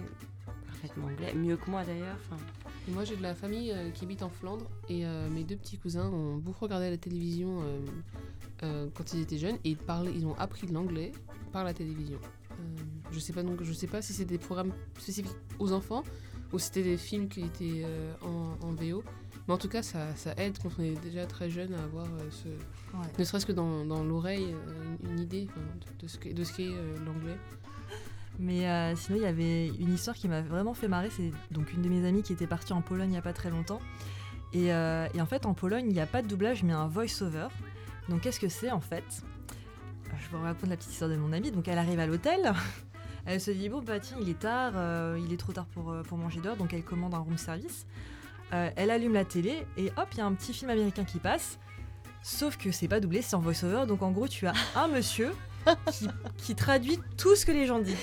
parfaitement 0.67 1.07
anglais, 1.07 1.33
mieux 1.33 1.57
que 1.57 1.69
moi 1.69 1.83
d'ailleurs. 1.83 2.17
Moi, 2.87 3.03
j'ai 3.03 3.15
de 3.15 3.21
la 3.21 3.33
famille 3.33 3.71
euh, 3.71 3.89
qui 3.91 4.05
habite 4.05 4.21
en 4.23 4.29
Flandre 4.29 4.65
et 4.89 5.05
mes 5.31 5.43
deux 5.43 5.55
petits 5.55 5.77
cousins 5.77 6.09
ont 6.09 6.37
beaucoup 6.37 6.65
regardé 6.65 6.89
la 6.89 6.97
télévision 6.97 7.61
quand 8.61 9.13
ils 9.13 9.21
étaient 9.21 9.37
jeunes 9.37 9.57
et 9.63 9.71
ils, 9.71 9.77
parlaient, 9.77 10.13
ils 10.13 10.25
ont 10.25 10.35
appris 10.35 10.67
l'anglais 10.67 11.11
par 11.51 11.63
la 11.63 11.73
télévision. 11.73 12.19
Je 13.11 13.19
sais 13.19 13.33
pas 13.33 13.43
donc, 13.43 13.63
je 13.63 13.73
sais 13.73 13.87
pas 13.87 14.01
si 14.01 14.13
c'est 14.13 14.25
des 14.25 14.37
programmes 14.37 14.73
spécifiques 14.97 15.31
aux 15.59 15.71
enfants 15.71 16.03
ou 16.53 16.59
si 16.59 16.67
c'était 16.67 16.83
des 16.83 16.97
films 16.97 17.27
qui 17.27 17.41
étaient 17.41 17.85
en, 18.21 18.55
en 18.65 18.73
VO. 18.73 19.03
Mais 19.47 19.53
en 19.53 19.57
tout 19.57 19.69
cas, 19.69 19.83
ça, 19.83 20.15
ça 20.15 20.33
aide 20.37 20.57
quand 20.61 20.69
on 20.79 20.83
est 20.83 20.99
déjà 21.01 21.25
très 21.25 21.49
jeune 21.49 21.73
à 21.75 21.83
avoir 21.83 22.05
euh, 22.05 22.29
ce, 22.31 22.47
ouais. 22.97 23.05
ne 23.19 23.23
serait-ce 23.23 23.45
que 23.45 23.51
dans, 23.51 23.85
dans 23.85 24.03
l'oreille, 24.03 24.53
euh, 24.53 24.95
une, 25.03 25.11
une 25.11 25.19
idée 25.19 25.45
de, 25.45 26.03
de 26.03 26.07
ce 26.07 26.17
qu'est 26.17 26.33
de 26.33 26.43
ce 26.43 26.53
qu'est, 26.53 26.67
euh, 26.67 26.97
l'anglais. 27.05 27.37
Mais 28.39 28.67
euh, 28.69 28.95
sinon, 28.95 29.17
il 29.17 29.23
y 29.23 29.27
avait 29.27 29.67
une 29.67 29.93
histoire 29.93 30.15
qui 30.15 30.27
m'a 30.27 30.41
vraiment 30.41 30.73
fait 30.73 30.87
marrer. 30.87 31.09
C'est 31.09 31.31
donc 31.51 31.71
une 31.73 31.81
de 31.81 31.89
mes 31.89 32.05
amies 32.07 32.23
qui 32.23 32.33
était 32.33 32.47
partie 32.47 32.73
en 32.73 32.81
Pologne 32.81 33.09
il 33.09 33.11
n'y 33.11 33.17
a 33.17 33.21
pas 33.21 33.33
très 33.33 33.49
longtemps. 33.49 33.79
Et, 34.53 34.73
euh, 34.73 35.07
et 35.13 35.21
en 35.21 35.25
fait, 35.25 35.45
en 35.45 35.53
Pologne, 35.53 35.85
il 35.87 35.93
n'y 35.93 36.01
a 36.01 36.05
pas 36.05 36.21
de 36.21 36.27
doublage, 36.27 36.63
mais 36.63 36.73
un 36.73 36.87
voice-over. 36.87 37.47
Donc, 38.09 38.21
qu'est-ce 38.21 38.39
que 38.39 38.49
c'est 38.49 38.71
en 38.71 38.81
fait? 38.81 39.03
Je 40.17 40.35
vous 40.35 40.41
raconte 40.41 40.69
la 40.69 40.77
petite 40.77 40.91
histoire 40.91 41.09
de 41.09 41.17
mon 41.17 41.33
amie. 41.33 41.51
Donc, 41.51 41.67
elle 41.67 41.77
arrive 41.77 41.99
à 41.99 42.07
l'hôtel. 42.07 42.53
Elle 43.27 43.41
se 43.41 43.49
dit 43.49 43.69
Bon, 43.69 43.81
bah 43.81 43.99
tiens, 43.99 44.17
il 44.21 44.29
est 44.29 44.37
tard, 44.37 44.73
euh, 44.75 45.19
il 45.19 45.33
est 45.33 45.37
trop 45.37 45.51
tard 45.51 45.65
pour, 45.65 45.95
pour 46.07 46.17
manger 46.17 46.41
dehors. 46.41 46.57
Donc, 46.57 46.73
elle 46.73 46.83
commande 46.83 47.15
un 47.15 47.19
room 47.19 47.39
service. 47.39 47.87
Euh, 48.53 48.69
elle 48.75 48.91
allume 48.91 49.13
la 49.13 49.25
télé 49.25 49.65
et 49.77 49.87
hop, 49.97 50.07
il 50.13 50.17
y 50.19 50.21
a 50.21 50.25
un 50.25 50.33
petit 50.33 50.53
film 50.53 50.69
américain 50.71 51.03
qui 51.03 51.17
passe. 51.19 51.57
Sauf 52.21 52.57
que 52.57 52.71
c'est 52.71 52.87
pas 52.87 52.99
doublé, 52.99 53.21
c'est 53.21 53.35
en 53.35 53.39
voice-over. 53.39 53.85
Donc, 53.87 54.01
en 54.01 54.11
gros, 54.11 54.27
tu 54.27 54.47
as 54.47 54.53
un 54.75 54.87
monsieur 54.87 55.31
qui, 55.91 56.07
qui 56.37 56.55
traduit 56.55 56.99
tout 57.17 57.35
ce 57.35 57.45
que 57.45 57.51
les 57.51 57.65
gens 57.65 57.79
disent 57.79 57.95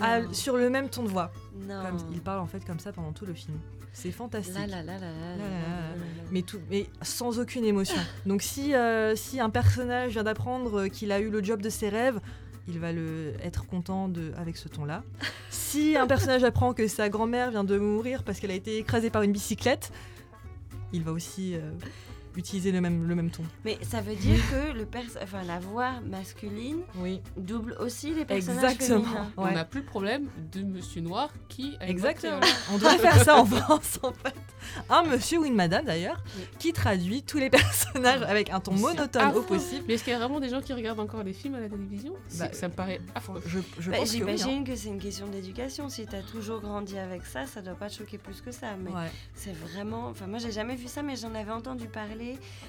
à- 0.00 0.20
non, 0.20 0.32
sur 0.32 0.56
le 0.56 0.70
même 0.70 0.88
ton 0.88 1.02
de 1.02 1.08
voix. 1.08 1.32
non. 1.68 1.82
Comme, 1.82 1.98
il 2.12 2.20
parle 2.20 2.40
en 2.40 2.46
fait 2.46 2.64
comme 2.64 2.78
ça 2.78 2.92
pendant 2.92 3.12
tout 3.12 3.26
le 3.26 3.34
film. 3.34 3.58
C'est 3.92 4.10
fantastique. 4.10 4.54
Là, 4.56 4.66
là, 4.66 4.82
là, 4.82 4.98
là, 4.98 5.00
là, 5.00 5.06
là, 5.10 5.36
là, 5.36 5.48
là, 5.48 5.98
là. 6.00 6.22
Mais, 6.32 6.42
tout, 6.42 6.58
mais 6.68 6.88
sans 7.02 7.38
aucune 7.38 7.64
émotion. 7.64 8.00
Donc 8.26 8.42
si, 8.42 8.74
euh, 8.74 9.14
si 9.14 9.38
un 9.38 9.50
personnage 9.50 10.12
vient 10.12 10.24
d'apprendre 10.24 10.88
qu'il 10.88 11.12
a 11.12 11.20
eu 11.20 11.30
le 11.30 11.44
job 11.44 11.62
de 11.62 11.68
ses 11.70 11.90
rêves, 11.90 12.18
il 12.68 12.78
va 12.78 12.92
le, 12.92 13.34
être 13.42 13.66
content 13.66 14.08
de, 14.08 14.32
avec 14.36 14.56
ce 14.56 14.68
ton-là. 14.68 15.02
Si 15.50 15.96
un 15.96 16.06
personnage 16.06 16.44
apprend 16.44 16.72
que 16.72 16.86
sa 16.88 17.08
grand-mère 17.08 17.50
vient 17.50 17.64
de 17.64 17.78
mourir 17.78 18.22
parce 18.22 18.40
qu'elle 18.40 18.50
a 18.50 18.54
été 18.54 18.78
écrasée 18.78 19.10
par 19.10 19.22
une 19.22 19.32
bicyclette, 19.32 19.92
il 20.92 21.02
va 21.02 21.12
aussi 21.12 21.54
euh, 21.54 21.70
utiliser 22.36 22.72
le 22.72 22.80
même, 22.80 23.06
le 23.06 23.14
même 23.14 23.30
ton. 23.30 23.42
Mais 23.64 23.78
ça 23.82 24.00
veut 24.00 24.14
dire 24.16 24.38
que 24.50 24.72
le 24.76 24.84
pers- 24.86 25.02
enfin, 25.22 25.42
la 25.44 25.58
voix 25.58 25.92
masculine 26.06 26.78
Oui, 26.96 27.20
double 27.36 27.76
aussi 27.80 28.12
les 28.14 28.24
personnages 28.24 28.72
exactement. 28.74 29.04
féminins. 29.04 29.32
On 29.36 29.50
n'a 29.50 29.64
plus 29.64 29.80
le 29.80 29.86
problème 29.86 30.28
de 30.52 30.62
Monsieur 30.62 31.00
Noir 31.00 31.30
qui 31.48 31.76
a 31.80 31.88
Exactement. 31.88 32.40
On 32.72 32.78
devrait 32.78 32.98
faire 32.98 33.22
ça 33.22 33.36
en 33.40 33.44
France, 33.46 33.98
en 34.02 34.12
fait. 34.12 34.34
Un 34.88 35.02
monsieur 35.04 35.38
ou 35.40 35.44
une 35.44 35.54
madame, 35.54 35.84
d'ailleurs, 35.84 36.22
Oui. 36.38 36.44
qui 36.58 36.72
traduit 36.72 37.22
tous 37.22 37.38
les 37.38 37.50
personnages 37.50 38.22
avec 38.22 38.50
un 38.50 38.60
ton 38.60 38.72
monotone 38.72 39.32
au 39.34 39.42
possible. 39.42 39.84
Mais 39.86 39.94
est-ce 39.94 40.04
qu'il 40.04 40.12
y 40.12 40.16
a 40.16 40.18
vraiment 40.18 40.40
des 40.40 40.48
gens 40.48 40.60
qui 40.62 40.72
regardent 40.72 41.00
encore 41.00 41.22
les 41.22 41.32
films 41.34 41.54
à 41.56 41.60
la 41.60 41.68
télévision? 41.68 42.14
Bah, 42.38 42.48
Ça 42.52 42.68
me 42.68 42.72
paraît 42.74 43.00
affreux. 43.14 43.42
Je, 43.46 43.58
je 43.78 43.90
Bah, 43.90 43.98
pense 43.98 44.10
que 44.10 44.16
oui. 44.16 44.22
hein. 44.22 44.36
J'imagine 44.36 44.64
que 44.64 44.74
c'est 44.74 44.88
une 44.88 44.98
question 45.00 45.26
d'éducation. 45.28 45.88
Si 45.88 46.06
tu 46.06 46.16
as 46.16 46.22
toujours 46.22 46.60
grandi 46.60 46.98
avec 46.98 47.26
ça, 47.26 47.46
ça 47.46 47.60
doit 47.60 47.74
pas 47.74 47.88
te 47.90 47.94
choquer 47.96 48.18
plus 48.18 48.40
que 48.40 48.50
ça. 48.50 48.68
Mais 48.82 48.90
Ouais. 48.90 49.10
c'est 49.34 49.52
vraiment. 49.54 50.06
Enfin, 50.08 50.26
moi, 50.26 50.38
j'ai 50.38 50.52
jamais 50.52 50.76
vu 50.76 50.86
ça, 50.88 51.02
mais 51.02 51.16
j'en 51.16 51.34
avais 51.34 51.52
entendu 51.52 51.86
parler 51.88 52.23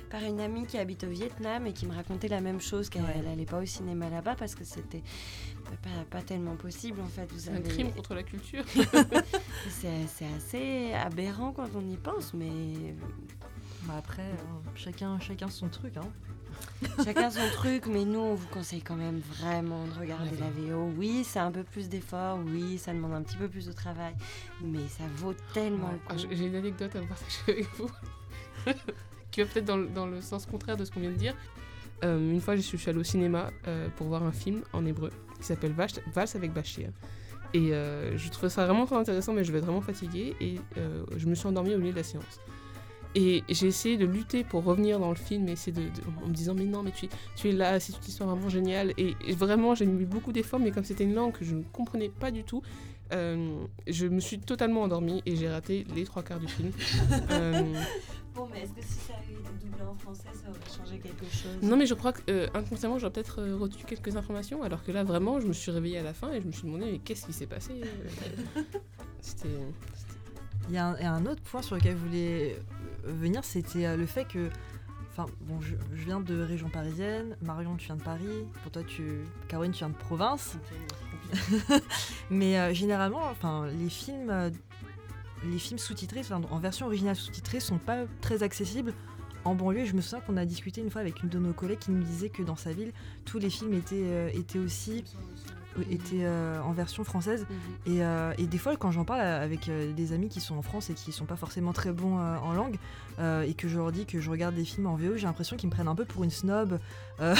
par 0.09 0.21
une 0.23 0.39
amie 0.39 0.65
qui 0.65 0.77
habite 0.77 1.03
au 1.03 1.09
Vietnam 1.09 1.65
et 1.67 1.73
qui 1.73 1.85
me 1.85 1.93
racontait 1.93 2.27
la 2.27 2.41
même 2.41 2.61
chose 2.61 2.89
qu'elle 2.89 3.03
Ouais. 3.03 3.21
n'allait 3.21 3.45
pas 3.45 3.59
au 3.61 3.65
cinéma 3.65 4.09
là-bas 4.09 4.35
parce 4.35 4.55
que 4.55 4.63
c'était 4.63 5.03
pas, 5.83 6.03
pas 6.09 6.21
tellement 6.21 6.55
possible 6.55 6.99
en 7.01 7.07
fait. 7.07 7.25
Vous 7.31 7.39
C'est 7.39 7.51
un 7.51 7.61
crime 7.61 7.91
contre 7.91 8.13
la 8.15 8.23
culture. 8.23 8.63
C'est 9.69 10.07
c'est 10.07 10.27
assez 10.37 10.93
aberrant 10.93 11.51
quand 11.51 11.67
on 11.75 11.87
y 11.89 11.97
pense, 11.97 12.33
mais 12.33 12.95
Bah 13.83 13.95
après, 13.97 14.23
euh, 14.23 14.69
chacun, 14.75 15.19
chacun 15.19 15.49
son 15.49 15.69
truc. 15.69 15.97
Hein. 15.97 16.09
Chacun 17.03 17.29
son 17.29 17.47
truc, 17.53 17.85
mais 17.87 18.05
nous, 18.05 18.19
on 18.19 18.33
vous 18.33 18.47
conseille 18.47 18.81
quand 18.81 18.95
même 18.95 19.19
vraiment 19.19 19.83
de 19.87 19.99
regarder 19.99 20.37
la 20.37 20.49
VO. 20.49 20.89
Oui, 20.97 21.23
c'est 21.25 21.39
un 21.39 21.51
peu 21.51 21.63
plus 21.63 21.89
d'effort, 21.89 22.39
oui, 22.45 22.77
ça 22.77 22.93
demande 22.93 23.13
un 23.13 23.23
petit 23.23 23.35
peu 23.35 23.49
plus 23.49 23.65
de 23.65 23.73
travail, 23.73 24.13
mais 24.63 24.87
ça 24.87 25.03
vaut 25.17 25.33
tellement 25.53 25.91
le 25.91 25.99
Ah, 26.07 26.13
coup. 26.13 26.19
J'ai 26.19 26.33
j'ai 26.35 26.45
une 26.45 26.55
anecdote 26.55 26.95
à 26.95 27.01
partager 27.01 27.39
avec 27.49 27.67
vous. 27.77 27.89
Qui 29.35 29.41
va 29.41 29.47
peut-être 29.47 29.65
dans, 29.65 30.05
le- 30.07 30.21
sens 30.21 30.45
contraire 30.45 30.77
de 30.77 30.85
ce 30.85 30.91
qu'on 30.91 31.01
vient 31.01 31.11
de 31.11 31.15
dire. 31.17 31.35
Euh, 32.05 32.31
une 32.31 32.39
fois, 32.39 32.55
je 32.55 32.61
suis, 32.61 32.79
allée 32.89 32.99
au 32.99 33.03
cinéma 33.03 33.51
euh, 33.67 33.89
pour 33.97 34.07
voir 34.07 34.23
un 34.23 34.31
film 34.31 34.61
en 34.71 34.85
hébreu 34.85 35.09
qui 35.39 35.45
s'appelle 35.45 35.73
Valse 35.73 36.35
avec 36.35 36.53
Bachir. 36.53 36.89
Et 37.53 37.73
euh, 37.73 38.17
je 38.17 38.29
trouvais 38.29 38.49
ça 38.49 38.65
vraiment 38.65 38.85
très 38.85 38.95
intéressant, 38.95 39.33
mais 39.33 39.43
je 39.43 39.51
vais 39.51 39.57
être 39.57 39.65
vraiment 39.65 39.81
fatiguée. 39.81 40.35
Et 40.39 40.55
je 41.17 41.25
me 41.27 41.35
suis 41.35 41.47
endormie 41.47 41.75
au 41.75 41.77
milieu 41.79 41.91
de 41.91 41.97
la 41.97 42.03
séance. 42.03 42.39
Et 43.13 43.43
j'ai 43.49 43.67
essayé 43.67 43.97
de 43.97 44.05
lutter 44.05 44.43
pour 44.43 44.63
revenir 44.63 44.99
dans 44.99 45.09
le 45.09 45.15
film, 45.15 45.47
et 45.47 45.55
en 46.23 46.27
me 46.27 46.33
disant 46.33 46.53
Mais 46.53 46.65
non, 46.65 46.81
mais 46.83 46.91
tu, 46.91 47.07
es- 47.49 47.51
là, 47.51 47.79
c'est 47.79 47.93
une 47.97 48.03
histoire 48.07 48.29
vraiment 48.29 48.49
géniale. 48.49 48.93
Et 48.97 49.15
vraiment, 49.33 49.75
j'ai 49.75 49.85
mis 49.85 50.05
beaucoup 50.05 50.31
d'efforts, 50.31 50.59
mais 50.59 50.71
comme 50.71 50.83
c'était 50.85 51.03
une 51.05 51.13
langue 51.15 51.33
que 51.33 51.43
je 51.45 51.55
ne 51.55 51.63
comprenais 51.73 52.09
pas 52.09 52.31
du 52.31 52.43
tout, 52.43 52.61
euh, 53.13 53.65
je 53.87 54.07
me 54.07 54.19
suis 54.19 54.39
totalement 54.39 54.81
endormie 54.83 55.21
et 55.25 55.35
j'ai 55.35 55.49
raté 55.49 55.85
les 55.95 56.03
trois 56.05 56.23
quarts 56.23 56.39
du 56.39 56.47
film. 56.47 56.71
Euh, 57.31 57.73
Bon, 58.33 58.49
mais 58.51 58.63
est-ce 58.63 58.73
que 58.73 58.81
si 58.81 58.99
ça 58.99 59.13
avait 59.13 59.31
été 59.31 59.65
doublé 59.65 59.81
en 59.89 59.95
français, 59.95 60.27
ça 60.33 60.49
aurait 60.49 60.59
changé 60.85 60.99
quelque 60.99 61.23
chose? 61.25 61.57
Non, 61.61 61.77
mais 61.77 61.85
je 61.85 61.93
crois 61.93 62.11
que 62.11 62.19
euh, 62.29 62.47
inconsciemment, 62.53 62.99
j'aurais 62.99 63.13
peut-être 63.13 63.39
euh, 63.39 63.55
retenu 63.55 63.85
quelques 63.85 64.17
informations, 64.17 64.61
alors 64.61 64.83
que 64.83 64.91
là, 64.91 65.05
vraiment, 65.05 65.39
je 65.39 65.47
me 65.47 65.53
suis 65.53 65.71
réveillée 65.71 65.99
à 65.99 66.03
la 66.03 66.13
fin 66.13 66.33
et 66.33 66.41
je 66.41 66.45
me 66.45 66.51
suis 66.51 66.63
demandé 66.63 66.91
Mais 66.91 66.99
qu'est-ce 66.99 67.25
qui 67.25 67.31
s'est 67.31 67.45
passé 67.47 67.79
C'était. 69.21 69.47
Il 70.67 70.75
y, 70.75 70.77
a 70.77 70.87
un- 70.87 70.97
il 70.97 71.03
y 71.03 71.05
a 71.05 71.13
un 71.13 71.25
autre 71.27 71.41
point 71.43 71.61
sur 71.61 71.75
lequel 71.77 71.93
je 71.93 71.97
voulais 72.05 72.59
venir, 73.05 73.43
c'était 73.45 73.95
le 73.95 74.05
fait 74.05 74.25
que. 74.27 74.49
Enfin, 75.11 75.27
bon, 75.41 75.61
je, 75.61 75.75
je 75.93 76.03
viens 76.03 76.19
de 76.19 76.41
région 76.41 76.67
parisienne, 76.67 77.37
Marion, 77.41 77.77
tu 77.77 77.85
viens 77.85 77.95
de 77.95 78.03
Paris, 78.03 78.43
pour 78.63 78.71
toi, 78.73 78.83
tu. 78.83 79.21
Caroline, 79.47 79.71
tu 79.71 79.79
viens 79.79 79.89
de 79.89 79.95
province. 79.95 80.57
Mais 82.29 82.59
euh, 82.59 82.73
généralement, 82.73 83.23
enfin, 83.29 83.67
les 83.67 83.89
films, 83.89 84.29
euh, 84.29 84.49
les 85.43 85.59
films 85.59 85.79
sous-titrés, 85.79 86.21
enfin, 86.21 86.41
en 86.49 86.59
version 86.59 86.85
originale 86.85 87.15
sous-titrée, 87.15 87.59
sont 87.59 87.77
pas 87.77 88.05
très 88.21 88.43
accessibles. 88.43 88.93
En 89.45 89.53
banlieue, 89.53 89.85
je 89.85 89.93
me 89.93 90.01
souviens 90.01 90.21
qu'on 90.21 90.37
a 90.37 90.45
discuté 90.45 90.81
une 90.81 90.89
fois 90.89 91.01
avec 91.01 91.21
une 91.21 91.29
de 91.29 91.37
nos 91.37 91.53
collègues 91.53 91.77
qui 91.77 91.91
nous 91.91 92.03
disait 92.03 92.29
que 92.29 92.41
dans 92.41 92.55
sa 92.55 92.73
ville, 92.73 92.91
tous 93.25 93.37
les 93.37 93.51
films 93.51 93.75
étaient, 93.75 93.95
euh, 94.01 94.29
étaient 94.33 94.57
aussi 94.57 95.03
étaient, 95.91 96.23
euh, 96.23 96.59
en 96.63 96.71
version 96.71 97.03
française. 97.03 97.45
Mhm. 97.47 97.93
Et, 97.93 98.03
euh, 98.03 98.33
et 98.39 98.47
des 98.47 98.57
fois, 98.57 98.75
quand 98.75 98.89
j'en 98.89 99.05
parle 99.05 99.21
avec 99.21 99.69
des 99.69 100.13
amis 100.13 100.29
qui 100.29 100.41
sont 100.41 100.55
en 100.55 100.63
France 100.63 100.89
et 100.89 100.95
qui 100.95 101.11
sont 101.11 101.25
pas 101.25 101.35
forcément 101.35 101.73
très 101.73 101.91
bons 101.91 102.17
en 102.17 102.53
langue, 102.53 102.77
et 103.19 103.53
que 103.53 103.67
je 103.67 103.77
leur 103.77 103.91
dis 103.91 104.05
que 104.07 104.19
je 104.19 104.31
regarde 104.31 104.55
des 104.55 104.65
films 104.65 104.87
en 104.87 104.95
VO, 104.95 105.15
j'ai 105.15 105.27
l'impression 105.27 105.57
qu'ils 105.57 105.69
me 105.69 105.73
prennent 105.73 105.87
un 105.87 105.95
peu 105.95 106.05
pour 106.05 106.23
une 106.23 106.31
snob. 106.31 106.79
Ah 107.19 107.35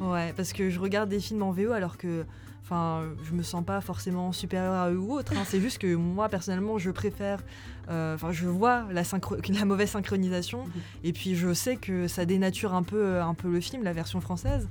bon? 0.00 0.10
Ouais, 0.12 0.32
parce 0.34 0.54
que 0.54 0.70
je 0.70 0.80
regarde 0.80 1.10
des 1.10 1.20
films 1.20 1.42
en 1.42 1.52
VO 1.52 1.72
alors 1.72 1.98
que. 1.98 2.24
Enfin, 2.62 3.02
je 3.24 3.32
me 3.32 3.42
sens 3.42 3.64
pas 3.64 3.80
forcément 3.80 4.32
supérieure 4.32 4.74
à 4.74 4.90
eux 4.90 4.98
ou 4.98 5.12
autre. 5.12 5.32
hein. 5.36 5.42
C'est 5.44 5.60
juste 5.60 5.78
que 5.78 5.94
moi, 5.94 6.28
personnellement, 6.28 6.78
je 6.78 6.90
préfère. 6.90 7.42
euh, 7.88 8.14
Enfin, 8.14 8.30
je 8.32 8.46
vois 8.46 8.86
la, 8.92 9.02
synchro- 9.02 9.40
la 9.58 9.64
mauvaise 9.64 9.90
synchronisation. 9.90 10.64
Mhm. 10.66 10.72
Et 11.04 11.12
puis, 11.12 11.34
je 11.34 11.52
sais 11.52 11.76
que 11.76 12.06
ça 12.06 12.24
dénature 12.24 12.74
un 12.74 12.82
peu, 12.84 13.20
un 13.20 13.34
peu 13.34 13.50
le 13.50 13.60
film, 13.60 13.82
la 13.82 13.92
version 13.92 14.20
française. 14.20 14.68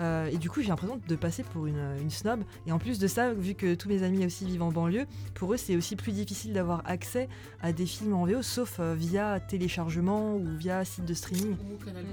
Euh, 0.00 0.26
et 0.30 0.36
du 0.36 0.48
coup, 0.48 0.62
j'ai 0.62 0.68
l'impression 0.68 1.00
de 1.08 1.16
passer 1.16 1.42
pour 1.42 1.66
une, 1.66 1.82
une 2.00 2.10
snob. 2.10 2.44
Et 2.68 2.72
en 2.72 2.78
plus 2.78 3.00
de 3.00 3.08
ça, 3.08 3.32
vu 3.34 3.54
que 3.54 3.74
tous 3.74 3.88
mes 3.88 4.04
amis 4.04 4.24
aussi 4.24 4.44
vivent 4.44 4.62
en 4.62 4.70
banlieue, 4.70 5.06
pour 5.34 5.52
eux, 5.52 5.56
c'est 5.56 5.74
aussi 5.76 5.96
plus 5.96 6.12
difficile 6.12 6.52
d'avoir 6.52 6.82
accès 6.84 7.28
à 7.62 7.72
des 7.72 7.84
films 7.84 8.12
en 8.14 8.24
VO, 8.24 8.40
sauf 8.42 8.76
euh, 8.78 8.94
via 8.96 9.40
téléchargement 9.40 10.36
ou 10.36 10.44
via 10.56 10.84
site 10.84 11.04
de 11.04 11.14
streaming. 11.14 11.56
Ou 11.72 11.84
Canal+, 11.84 12.04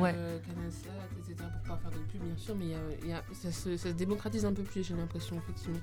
Ouais, 0.00 0.14
euh, 0.16 0.38
Canal 0.40 0.72
Sat, 0.72 0.88
etc. 1.16 1.48
Pour 1.64 1.76
pas 1.76 1.80
faire 1.80 1.90
de 1.92 2.04
pub, 2.10 2.22
bien 2.22 2.36
sûr, 2.36 2.56
mais 2.58 2.64
il 2.64 2.70
y 2.72 2.74
a- 2.74 2.78
il 3.04 3.08
y 3.10 3.12
a- 3.12 3.22
ça, 3.32 3.52
se, 3.52 3.76
ça 3.76 3.88
se 3.90 3.94
démocratise 3.94 4.44
un 4.44 4.52
peu 4.52 4.62
j'ai 4.74 4.94
l'impression, 4.94 5.36
effectivement. 5.36 5.78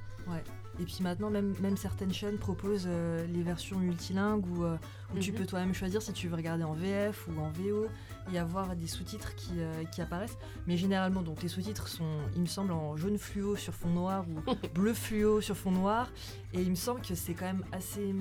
Et 0.79 0.83
puis 0.83 0.97
maintenant, 1.01 1.29
même, 1.29 1.53
même 1.61 1.77
certaines 1.77 2.11
chaînes 2.13 2.37
proposent 2.37 2.85
euh, 2.87 3.25
les 3.27 3.43
versions 3.43 3.77
multilingues 3.79 4.43
euh, 4.61 4.75
où 5.15 5.19
tu 5.19 5.31
Mhm. 5.31 5.37
peux 5.37 5.45
toi-même 5.45 5.73
choisir 5.73 6.01
si 6.01 6.11
tu 6.13 6.27
veux 6.27 6.35
regarder 6.35 6.63
en 6.63 6.73
VF 6.73 7.27
ou 7.27 7.39
en 7.39 7.49
VO 7.51 7.85
et 8.33 8.39
avoir 8.39 8.75
des 8.75 8.87
sous-titres 8.87 9.35
qui, 9.35 9.51
euh, 9.59 9.83
qui 9.85 10.01
apparaissent. 10.01 10.37
Mais 10.67 10.75
généralement, 10.77 11.21
donc 11.21 11.43
les 11.43 11.47
sous-titres 11.47 11.87
sont, 11.87 12.17
il 12.35 12.41
me 12.41 12.45
semble, 12.47 12.71
en 12.73 12.97
jaune 12.97 13.17
fluo 13.19 13.55
sur 13.55 13.73
fond 13.73 13.89
noir 13.89 14.25
ou 14.27 14.41
bleu 14.75 14.93
fluo 14.93 15.39
sur 15.41 15.55
fond 15.55 15.71
noir. 15.71 16.09
Et 16.53 16.61
il 16.61 16.71
me 16.71 16.75
semble 16.75 17.01
que 17.01 17.13
c'est 17.15 17.35
quand 17.35 17.45
même 17.45 17.63
assez. 17.71 18.13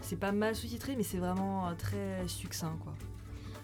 C'est 0.00 0.16
pas 0.16 0.32
mal 0.32 0.56
sous-titré, 0.56 0.96
mais 0.96 1.02
c'est 1.04 1.18
vraiment 1.18 1.72
très 1.76 2.26
succinct, 2.28 2.76
quoi. 2.82 2.94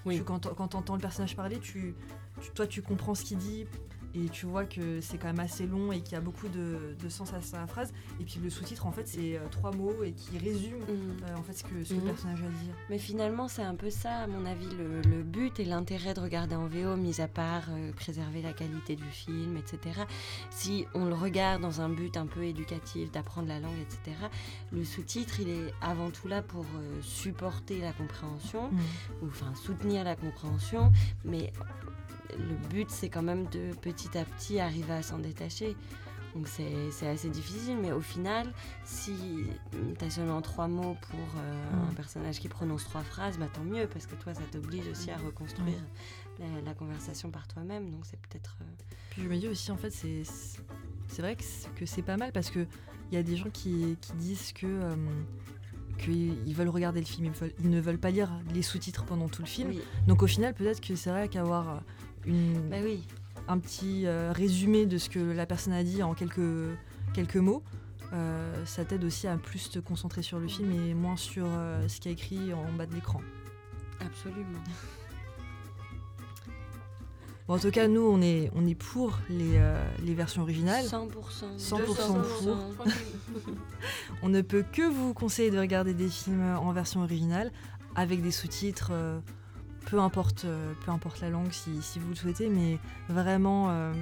Oui. 0.05 0.19
Tu- 0.19 0.25
quand 0.25 0.38
tu 0.69 0.76
entends 0.76 0.95
le 0.95 1.00
personnage 1.00 1.35
parler, 1.35 1.59
tu, 1.59 1.95
tu- 2.40 2.50
toi, 2.52 2.67
tu 2.67 2.83
comprends 2.83 3.14
ce 3.14 3.25
qu'il 3.25 3.38
dit. 3.38 3.67
Et 4.14 4.28
tu 4.30 4.46
vois 4.46 4.64
que 4.64 5.00
c'est 5.00 5.18
quand 5.18 5.26
même 5.28 5.40
assez 5.40 5.66
long 5.66 5.92
et 5.92 6.00
qu'il 6.00 6.12
y 6.12 6.16
a 6.16 6.20
beaucoup 6.20 6.48
de, 6.48 6.96
de 7.02 7.08
sens 7.08 7.32
à 7.34 7.40
sa 7.42 7.66
phrase. 7.66 7.92
Et 8.20 8.24
puis 8.24 8.40
le 8.42 8.48
sous-titre, 8.50 8.86
en 8.86 8.92
fait, 8.92 9.06
c'est 9.06 9.36
euh, 9.36 9.40
trois 9.50 9.70
mots 9.72 10.02
et 10.02 10.12
qui 10.12 10.38
résume 10.38 10.78
Mm. 10.78 11.24
euh, 11.24 11.36
en 11.36 11.42
fait 11.42 11.52
ce 11.52 11.64
que, 11.64 11.84
ce 11.84 11.90
que 11.90 11.94
Mhm. 11.94 12.00
le 12.00 12.06
personnage 12.12 12.40
a 12.42 12.46
à 12.46 12.48
dire. 12.48 12.74
Mais 12.90 12.98
finalement, 12.98 13.48
c'est 13.48 13.62
un 13.62 13.74
peu 13.74 13.90
ça, 13.90 14.20
à 14.20 14.26
mon 14.26 14.46
avis, 14.46 14.68
le, 14.76 15.02
le 15.02 15.22
but 15.22 15.60
et 15.60 15.64
l'intérêt 15.64 16.14
de 16.14 16.20
regarder 16.20 16.54
en 16.56 16.66
VO, 16.66 16.96
mis 16.96 17.20
à 17.20 17.28
part 17.28 17.64
euh, 17.70 17.92
préserver 17.92 18.42
la 18.42 18.52
qualité 18.52 18.96
du 18.96 19.04
film, 19.10 19.56
etc. 19.56 20.00
Si 20.50 20.86
on 20.94 21.04
le 21.06 21.14
regarde 21.14 21.60
dans 21.62 21.80
un 21.80 21.88
but 21.90 22.16
un 22.16 22.26
peu 22.26 22.44
éducatif, 22.44 23.10
d'apprendre 23.12 23.48
la 23.48 23.60
langue, 23.60 23.78
etc., 23.80 24.16
le 24.72 24.84
sous-titre, 24.84 25.40
il 25.40 25.48
est 25.48 25.72
avant 25.82 26.10
tout 26.10 26.28
là 26.28 26.42
pour 26.42 26.64
euh, 26.76 27.00
supporter 27.02 27.80
la 27.80 27.92
compréhension, 27.92 28.70
ou 29.22 29.26
enfin 29.26 29.54
soutenir 29.54 30.04
la 30.04 30.16
compréhension, 30.16 30.92
mais 31.24 31.52
le 32.37 32.54
but, 32.68 32.90
c'est 32.90 33.08
quand 33.08 33.23
même 33.23 33.47
de 33.47 33.73
petit 33.80 34.16
à 34.18 34.25
petit 34.25 34.58
arriver 34.61 34.92
à 34.92 35.02
s'en 35.02 35.18
détacher. 35.18 35.76
Donc 36.35 36.47
c'est 36.47 37.08
assez 37.08 37.30
difficile, 37.30 37.78
mais 37.80 37.90
au 37.90 38.02
final, 38.02 38.52
si 38.85 39.14
tu 39.99 40.04
as 40.04 40.11
seulement 40.11 40.42
trois 40.42 40.68
mots 40.68 40.97
pour 41.11 41.18
euh, 41.18 41.54
Mm. 41.73 41.90
un 41.90 41.94
personnage 41.94 42.38
qui 42.38 42.49
prononce 42.49 42.85
trois 42.85 43.02
phrases, 43.02 43.38
bah, 43.38 43.49
tant 43.52 43.64
mieux, 43.64 43.87
parce 43.88 44.06
que 44.06 44.14
toi, 44.14 44.35
ça 44.35 44.42
t'oblige 44.52 44.87
aussi 44.88 45.11
à 45.11 45.16
reconstruire 45.16 45.78
la, 46.38 46.47
la 46.64 46.75
conversation 46.75 47.30
par 47.30 47.49
toi-même. 47.49 47.90
Donc 47.90 48.04
c'est 48.04 48.20
peut-être... 48.20 48.58
euh, 48.61 48.64
Puis 49.11 49.23
je 49.23 49.28
me 49.28 49.37
dis 49.38 49.49
aussi, 49.49 49.70
en 49.73 49.76
fait, 49.76 49.90
c'est 49.90 51.23
vrai 51.23 51.35
que 51.35 51.87
c'est- 51.87 52.02
pas 52.02 52.16
mal 52.18 52.30
parce 52.32 52.50
que 52.50 52.66
il 53.11 53.14
y 53.14 53.18
a 53.18 53.23
des 53.23 53.37
gens 53.37 53.49
qui, 53.50 53.97
qui 54.00 54.12
disent 54.12 54.52
que 54.52 54.66
euh, 54.66 54.94
qu'ils 55.99 56.37
ils 56.47 56.54
veulent 56.54 56.68
regarder 56.68 57.00
le 57.00 57.06
film, 57.06 57.32
ils, 57.58 57.70
ne 57.70 57.80
veulent 57.80 57.99
pas 57.99 58.11
lire 58.11 58.30
les 58.54 58.62
sous-titres 58.62 59.04
pendant 59.04 59.28
tout 59.28 59.42
le 59.42 59.49
film. 59.49 59.70
oui, 59.70 59.80
Donc 60.06 60.23
au 60.23 60.26
final, 60.26 60.54
peut-être 60.54 60.80
que 60.80 60.94
c'est 60.94 61.11
vrai 61.11 61.28
qu'avoir 61.28 61.82
une, 62.28 62.68
bah 62.70 62.76
oui. 62.82 63.02
un 63.49 63.58
petit 63.58 64.06
euh, 64.06 64.32
résumé 64.32 64.87
de 64.87 64.99
ce 64.99 65.08
que 65.08 65.18
la 65.18 65.47
personne 65.47 65.73
a 65.73 65.82
dit 65.82 66.02
en 66.02 66.14
quelques, 66.14 66.76
quelques 67.14 67.37
mots, 67.37 67.62
euh, 68.12 68.64
ça 68.64 68.85
t'aide 68.85 69.04
aussi 69.04 69.26
à 69.26 69.37
plus 69.37 69.70
te 69.70 69.78
concentrer 69.78 70.23
sur 70.23 70.38
le 70.38 70.49
film 70.49 70.73
et 70.73 70.94
moins 70.94 71.16
sur 71.16 71.47
euh, 71.47 71.87
ce 71.88 72.00
qui 72.00 72.08
est 72.08 72.12
écrit 72.12 72.54
en 72.54 72.73
bas 72.73 72.87
de 72.87 72.94
l'écran. 72.94 73.20
Absolument. 74.00 74.58
Bon, 77.47 77.54
en 77.54 77.58
tout 77.58 77.70
cas, 77.70 77.88
nous, 77.88 78.02
on 78.02 78.20
est, 78.23 78.50
on 78.54 78.66
est 78.66 78.75
pour 78.75 79.18
les, 79.28 79.56
euh, 79.56 79.82
les 80.04 80.14
versions 80.14 80.42
originales. 80.42 80.85
100%. 80.85 81.11
100% 81.58 81.85
200%. 81.85 82.75
pour. 82.76 82.87
On 84.23 84.28
ne 84.28 84.42
peut 84.42 84.64
que 84.70 84.82
vous 84.82 85.14
conseiller 85.14 85.50
de 85.50 85.58
regarder 85.58 85.94
des 85.94 86.08
films 86.08 86.56
en 86.56 86.73
version 86.73 87.02
originale 87.02 87.52
avec 87.94 88.23
des 88.23 88.30
sous-titres, 88.30 88.92
peu, 89.88 89.99
importe, 89.99 90.45
euh, 90.45 90.73
peu 90.85 90.90
importe 90.90 91.21
la 91.21 91.30
langue 91.30 91.50
si, 91.50 91.80
si 91.83 91.99
vous 91.99 92.11
le 92.11 92.14
souhaitez, 92.14 92.49
mais 92.50 92.78
vraiment, 93.09 93.71
euh, 93.71 93.92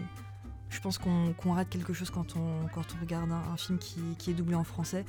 je 0.69 0.81
pense 0.81 0.99
qu'on 0.99 1.53
rate 1.53 1.69
quelque 1.69 1.93
chose 1.93 2.11
quand 2.11 2.37
on, 2.37 2.67
quand 2.75 2.85
on 2.97 3.01
regarde 3.01 3.31
un, 3.31 3.53
un 3.53 3.57
film 3.57 3.79
qui, 3.79 4.01
qui 4.19 4.31
est 4.31 4.35
doublé 4.35 4.57
en 4.57 4.65
français. 4.65 5.05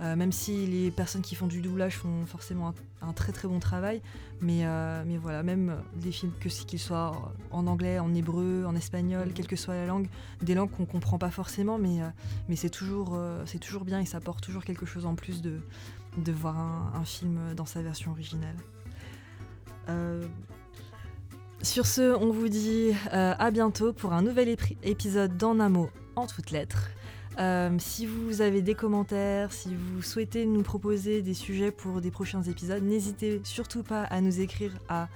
Euh, 0.00 0.14
même 0.14 0.30
si 0.30 0.64
les 0.66 0.92
personnes 0.92 1.22
qui 1.22 1.34
font 1.34 1.48
du 1.48 1.60
doublage 1.60 1.96
font 1.96 2.24
forcément 2.24 2.68
un, 3.02 3.08
un 3.08 3.12
très 3.12 3.32
très 3.32 3.48
bon 3.48 3.58
travail, 3.58 4.00
mais, 4.40 4.60
euh, 4.64 5.02
mais 5.04 5.16
voilà, 5.16 5.42
même 5.42 5.74
les 6.04 6.12
films, 6.12 6.30
que 6.38 6.48
qu'ils 6.48 6.78
soient 6.78 7.32
en 7.50 7.66
anglais, 7.66 7.98
en 7.98 8.14
hébreu, 8.14 8.64
en 8.64 8.76
espagnol, 8.76 9.26
Mhm. 9.26 9.32
quelle 9.32 9.48
que 9.48 9.56
soit 9.56 9.74
la 9.74 9.86
langue, 9.86 10.06
des 10.40 10.54
langues 10.54 10.70
qu'on 10.70 10.86
comprend 10.86 11.18
pas 11.18 11.32
forcément, 11.32 11.78
mais, 11.78 11.98
mais 12.48 12.54
c'est 12.54 12.70
toujours, 12.70 13.18
c'est 13.46 13.58
toujours 13.58 13.84
bien 13.84 13.98
et 13.98 14.04
ça 14.06 14.18
apporte 14.18 14.40
toujours 14.40 14.62
quelque 14.62 14.86
chose 14.86 15.04
en 15.04 15.16
plus 15.16 15.42
de, 15.42 15.58
de 16.16 16.30
voir 16.32 16.56
un, 16.58 16.92
un 16.94 17.04
film 17.04 17.40
dans 17.56 17.66
sa 17.66 17.82
version 17.82 18.12
originale. 18.12 18.54
Euh, 19.88 20.24
sur 21.62 21.86
ce, 21.86 22.14
on 22.16 22.30
vous 22.30 22.48
dit 22.48 22.92
euh, 23.12 23.34
à 23.38 23.50
bientôt 23.50 23.92
pour 23.92 24.12
un 24.12 24.22
nouvel 24.22 24.56
épisode 24.82 25.36
d'En 25.36 25.58
un 25.60 25.68
mot 25.68 25.90
en 26.16 26.26
toutes 26.26 26.50
lettres. 26.50 26.90
Euh, 27.38 27.70
si 27.78 28.06
vous 28.06 28.40
avez 28.40 28.62
des 28.62 28.74
commentaires, 28.74 29.52
si 29.52 29.74
vous 29.74 30.02
souhaitez 30.02 30.44
nous 30.44 30.62
proposer 30.62 31.22
des 31.22 31.34
sujets 31.34 31.70
pour 31.70 32.00
des 32.00 32.10
prochains 32.10 32.42
épisodes, 32.42 32.82
n'hésitez 32.82 33.40
surtout 33.44 33.82
pas 33.82 34.02
à 34.02 34.20
nous 34.20 34.40
écrire 34.40 34.72
à 34.88 35.08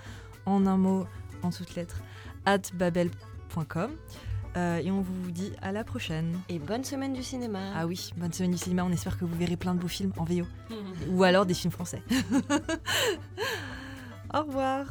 en 0.47 0.67
un 0.67 0.77
mot 0.77 1.07
en 1.43 1.51
toutes 1.51 1.75
lettres 1.75 2.01
at 2.45 2.63
babel.com. 2.75 3.91
Euh, 4.57 4.79
et 4.79 4.91
on 4.91 5.01
vous 5.01 5.31
dit 5.31 5.53
à 5.63 5.73
la 5.73 5.83
prochaine. 5.83 6.39
Et 6.49 6.59
bonne 6.59 6.85
semaine 6.85 7.15
du 7.15 7.23
cinéma. 7.23 7.73
Ah 7.75 7.87
oui, 7.87 8.11
bonne 8.17 8.33
semaine 8.33 8.51
du 8.51 8.59
cinéma. 8.59 8.85
On 8.85 8.93
espère 8.93 9.19
que 9.19 9.25
vous 9.25 9.37
verrez 9.37 9.57
plein 9.57 9.75
de 9.75 9.81
beaux 9.81 9.89
films 9.89 10.13
en 10.19 10.25
VO. 10.25 10.45
Ou 11.11 11.25
alors 11.25 11.47
des 11.47 11.55
films 11.55 11.73
français. 11.73 12.03
Au 14.35 14.45
revoir. 14.45 14.87